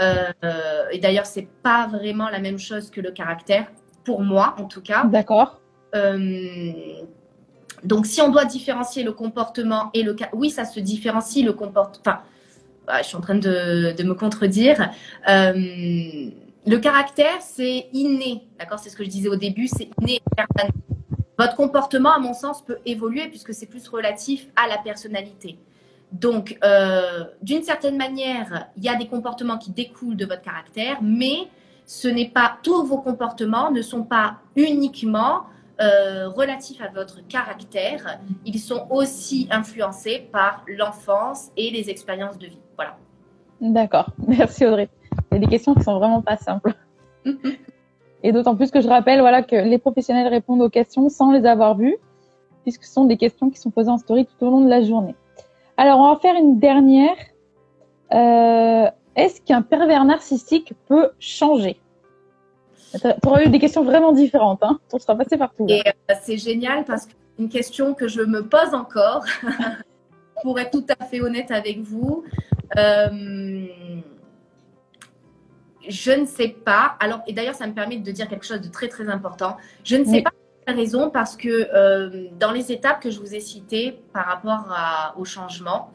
Et 0.00 0.98
d'ailleurs, 0.98 1.26
c'est 1.26 1.48
pas 1.62 1.86
vraiment 1.86 2.28
la 2.28 2.38
même 2.38 2.58
chose 2.58 2.90
que 2.90 3.00
le 3.00 3.10
caractère, 3.10 3.66
pour 4.04 4.22
moi 4.22 4.54
en 4.58 4.64
tout 4.64 4.80
cas. 4.80 5.04
D'accord. 5.04 5.60
donc, 7.84 8.06
si 8.06 8.20
on 8.20 8.30
doit 8.30 8.44
différencier 8.44 9.02
le 9.02 9.12
comportement 9.12 9.90
et 9.94 10.02
le 10.02 10.16
oui, 10.32 10.50
ça 10.50 10.64
se 10.64 10.80
différencie 10.80 11.44
le 11.44 11.52
comportement. 11.52 12.00
Enfin, 12.04 12.20
je 12.98 13.06
suis 13.06 13.16
en 13.16 13.20
train 13.20 13.36
de, 13.36 13.94
de 13.96 14.02
me 14.02 14.14
contredire. 14.14 14.90
Euh, 15.28 16.30
le 16.66 16.76
caractère, 16.78 17.40
c'est 17.40 17.86
inné, 17.92 18.42
d'accord 18.58 18.78
C'est 18.78 18.90
ce 18.90 18.96
que 18.96 19.04
je 19.04 19.08
disais 19.08 19.28
au 19.28 19.36
début, 19.36 19.68
c'est 19.68 19.88
inné 20.00 20.20
Votre 21.38 21.56
comportement, 21.56 22.12
à 22.12 22.18
mon 22.18 22.34
sens, 22.34 22.62
peut 22.64 22.78
évoluer 22.84 23.28
puisque 23.28 23.54
c'est 23.54 23.66
plus 23.66 23.86
relatif 23.88 24.48
à 24.56 24.68
la 24.68 24.78
personnalité. 24.78 25.58
Donc, 26.12 26.58
euh, 26.64 27.24
d'une 27.42 27.62
certaine 27.62 27.96
manière, 27.96 28.68
il 28.76 28.84
y 28.84 28.88
a 28.88 28.96
des 28.96 29.06
comportements 29.06 29.58
qui 29.58 29.70
découlent 29.70 30.16
de 30.16 30.26
votre 30.26 30.42
caractère, 30.42 30.98
mais 31.02 31.48
ce 31.86 32.08
n'est 32.08 32.28
pas 32.28 32.58
tous 32.62 32.84
vos 32.84 32.98
comportements 32.98 33.70
ne 33.70 33.82
sont 33.82 34.02
pas 34.02 34.38
uniquement 34.56 35.42
euh, 35.80 36.28
relatifs 36.28 36.80
à 36.82 36.88
votre 36.88 37.26
caractère. 37.26 38.18
Ils 38.44 38.58
sont 38.58 38.86
aussi 38.90 39.48
influencés 39.50 40.28
par 40.32 40.64
l'enfance 40.68 41.50
et 41.56 41.70
les 41.70 41.90
expériences 41.90 42.38
de 42.38 42.48
vie. 42.48 42.60
Voilà. 42.76 42.96
D'accord. 43.60 44.10
Merci 44.26 44.66
Audrey. 44.66 44.88
Il 45.30 45.34
y 45.34 45.36
a 45.36 45.40
des 45.40 45.46
questions 45.46 45.74
qui 45.74 45.82
sont 45.82 45.98
vraiment 45.98 46.22
pas 46.22 46.36
simples. 46.36 46.74
et 48.22 48.32
d'autant 48.32 48.56
plus 48.56 48.70
que 48.70 48.80
je 48.80 48.88
rappelle, 48.88 49.20
voilà, 49.20 49.42
que 49.42 49.56
les 49.56 49.78
professionnels 49.78 50.28
répondent 50.28 50.62
aux 50.62 50.70
questions 50.70 51.08
sans 51.08 51.32
les 51.32 51.46
avoir 51.46 51.76
vues, 51.76 51.96
puisque 52.62 52.84
ce 52.84 52.92
sont 52.92 53.04
des 53.04 53.16
questions 53.16 53.48
qui 53.48 53.58
sont 53.58 53.70
posées 53.70 53.90
en 53.90 53.98
story 53.98 54.26
tout 54.26 54.46
au 54.46 54.50
long 54.50 54.60
de 54.60 54.68
la 54.68 54.82
journée. 54.82 55.14
Alors, 55.80 55.98
on 56.00 56.12
va 56.12 56.20
faire 56.20 56.34
une 56.34 56.58
dernière. 56.58 57.16
Euh, 58.12 58.86
Est-ce 59.16 59.40
qu'un 59.40 59.62
pervers 59.62 60.04
narcissique 60.04 60.74
peut 60.86 61.12
changer? 61.18 61.80
Tu 62.92 62.98
auras 63.26 63.44
eu 63.44 63.48
des 63.48 63.58
questions 63.58 63.82
vraiment 63.82 64.12
différentes. 64.12 64.62
Hein 64.62 64.78
on 64.92 64.98
sera 64.98 65.16
passé 65.16 65.38
partout. 65.38 65.64
Et 65.70 65.80
euh, 65.88 66.14
c'est 66.20 66.36
génial 66.36 66.84
parce 66.84 67.06
que 67.06 67.12
une 67.38 67.48
question 67.48 67.94
que 67.94 68.08
je 68.08 68.20
me 68.20 68.46
pose 68.46 68.74
encore, 68.74 69.24
pour 70.42 70.60
être 70.60 70.70
tout 70.70 70.84
à 70.98 71.02
fait 71.06 71.22
honnête 71.22 71.50
avec 71.50 71.80
vous. 71.80 72.24
Euh, 72.76 73.64
je 75.88 76.12
ne 76.12 76.26
sais 76.26 76.48
pas. 76.48 76.96
Alors, 77.00 77.20
et 77.26 77.32
d'ailleurs, 77.32 77.54
ça 77.54 77.66
me 77.66 77.72
permet 77.72 77.96
de 77.96 78.10
dire 78.12 78.28
quelque 78.28 78.44
chose 78.44 78.60
de 78.60 78.68
très 78.68 78.88
très 78.88 79.08
important. 79.08 79.56
Je 79.82 79.96
ne 79.96 80.04
sais 80.04 80.10
Oui. 80.16 80.22
pas 80.24 80.32
raison 80.72 81.10
parce 81.10 81.36
que 81.36 81.48
euh, 81.74 82.28
dans 82.38 82.52
les 82.52 82.72
étapes 82.72 83.00
que 83.00 83.10
je 83.10 83.20
vous 83.20 83.34
ai 83.34 83.40
citées 83.40 84.00
par 84.12 84.26
rapport 84.26 84.66
à- 84.70 85.14
au 85.18 85.24
changement, 85.24 85.90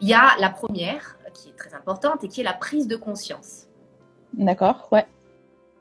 il 0.00 0.08
y 0.08 0.14
a 0.14 0.32
la 0.38 0.50
première 0.50 1.16
qui 1.32 1.48
est 1.50 1.56
très 1.56 1.74
importante 1.74 2.22
et 2.24 2.28
qui 2.28 2.40
est 2.40 2.44
la 2.44 2.52
prise 2.52 2.86
de 2.88 2.96
conscience. 2.96 3.66
D'accord, 4.32 4.88
ouais. 4.92 5.06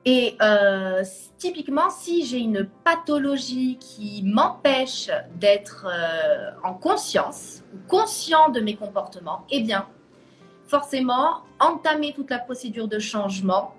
Et 0.06 0.36
euh, 0.42 1.04
typiquement, 1.38 1.90
si 1.90 2.26
j'ai 2.26 2.40
une 2.40 2.68
pathologie 2.84 3.78
qui 3.80 4.22
m'empêche 4.26 5.10
d'être 5.36 5.88
euh, 5.90 6.52
en 6.64 6.74
conscience 6.74 7.64
ou 7.74 7.78
conscient 7.88 8.50
de 8.50 8.60
mes 8.60 8.76
comportements, 8.76 9.46
eh 9.50 9.62
bien, 9.62 9.88
forcément, 10.68 11.44
entamer 11.60 12.14
toute 12.14 12.30
la 12.30 12.40
procédure 12.40 12.88
de 12.88 13.00
changement 13.00 13.74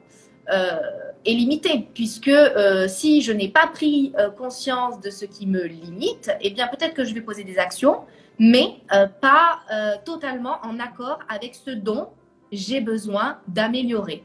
est 1.25 1.33
limité, 1.33 1.89
puisque 1.95 2.29
euh, 2.29 2.87
si 2.89 3.23
je 3.23 3.33
n'ai 3.33 3.49
pas 3.49 3.67
pris 3.67 4.13
euh, 4.19 4.31
conscience 4.31 5.01
de 5.01 5.11
ce 5.11 5.25
qui 5.25 5.47
me 5.47 5.65
limite, 5.65 6.31
eh 6.41 6.51
bien, 6.51 6.69
peut-être 6.69 6.95
que 6.95 7.05
je 7.05 7.15
vais 7.15 7.21
poser 7.21 7.45
des 7.45 7.59
actions, 7.59 8.01
mais 8.39 8.77
euh, 8.93 9.07
pas 9.21 9.61
euh, 9.73 9.93
totalement 10.05 10.57
en 10.63 10.79
accord 10.81 11.21
avec 11.29 11.55
ce 11.55 11.71
dont 11.71 12.09
j'ai 12.53 12.81
besoin 12.81 13.39
d'améliorer. 13.49 14.23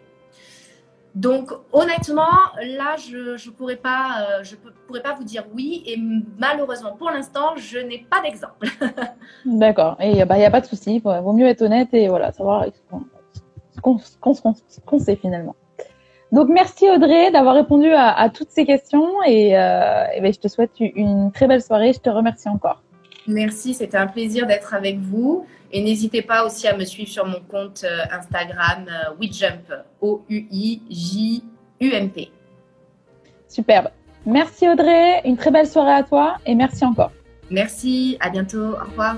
Donc 1.16 1.52
honnêtement, 1.72 2.38
là, 2.62 2.96
je 2.98 3.34
ne 3.34 3.52
pourrais, 3.52 3.76
pas, 3.78 4.40
euh, 4.40 4.44
je 4.44 4.56
pourrais 4.88 5.02
pas 5.02 5.16
vous 5.16 5.24
dire 5.24 5.44
oui 5.56 5.84
et 5.88 5.98
malheureusement, 6.38 6.94
pour 6.94 7.10
l'instant, 7.10 7.56
je 7.56 7.80
n'ai 7.80 8.06
pas 8.10 8.22
d'exemple. 8.22 8.68
D'accord. 9.46 9.98
Et 10.00 10.12
il 10.12 10.16
n'y 10.16 10.22
a 10.22 10.52
pas 10.52 10.62
de 10.62 10.68
souci. 10.68 11.00
Vaut 11.00 11.22
vaut 11.22 11.34
mieux 11.34 11.48
être 11.48 11.64
honnête 11.64 11.90
et 11.94 12.08
voilà, 12.10 12.32
savoir 12.32 12.66
ce 12.66 13.82
qu'on 13.82 13.98
ce 13.98 14.80
qu'on 14.86 15.00
sait 15.00 15.16
finalement. 15.16 15.56
Donc 16.32 16.48
merci 16.50 16.90
Audrey 16.90 17.32
d'avoir 17.32 17.56
répondu 17.56 17.90
à, 17.90 18.12
à 18.12 18.30
toutes 18.30 18.52
ces 18.52 18.66
questions 18.66 19.24
et, 19.26 19.58
euh, 19.58 20.06
et 20.14 20.22
ben, 20.22 20.32
je 20.32 20.40
te 20.40 20.48
souhaite 20.48 20.74
une 20.80 21.32
très 21.32 21.48
belle 21.48 21.62
soirée. 21.62 21.94
Je 21.94 22.00
te 22.00 22.10
remercie 22.10 22.50
encore. 22.50 22.84
Merci, 23.28 23.74
c'était 23.74 23.98
un 23.98 24.08
plaisir 24.08 24.46
d'être 24.48 24.74
avec 24.74 25.00
vous. 25.00 25.46
Et 25.72 25.84
n'hésitez 25.84 26.24
pas 26.24 26.46
aussi 26.46 26.68
à 26.68 26.76
me 26.76 26.84
suivre 26.84 27.10
sur 27.10 27.26
mon 27.26 27.40
compte 27.42 27.84
euh, 27.84 28.04
Instagram 28.12 28.86
euh, 28.88 29.14
WeJump, 29.20 29.72
O-U-I-J-U-M-P. 30.02 31.42
Superbe. 33.48 33.90
Merci 34.26 34.68
Audrey. 34.68 35.22
Une 35.26 35.38
très 35.38 35.52
belle 35.52 35.68
soirée 35.68 35.94
à 35.94 36.04
toi 36.04 36.38
et 36.46 36.56
merci 36.56 36.84
encore. 36.86 37.12
Merci, 37.52 38.18
à 38.20 38.30
bientôt, 38.30 38.74
au 38.74 38.86
revoir. 38.90 39.18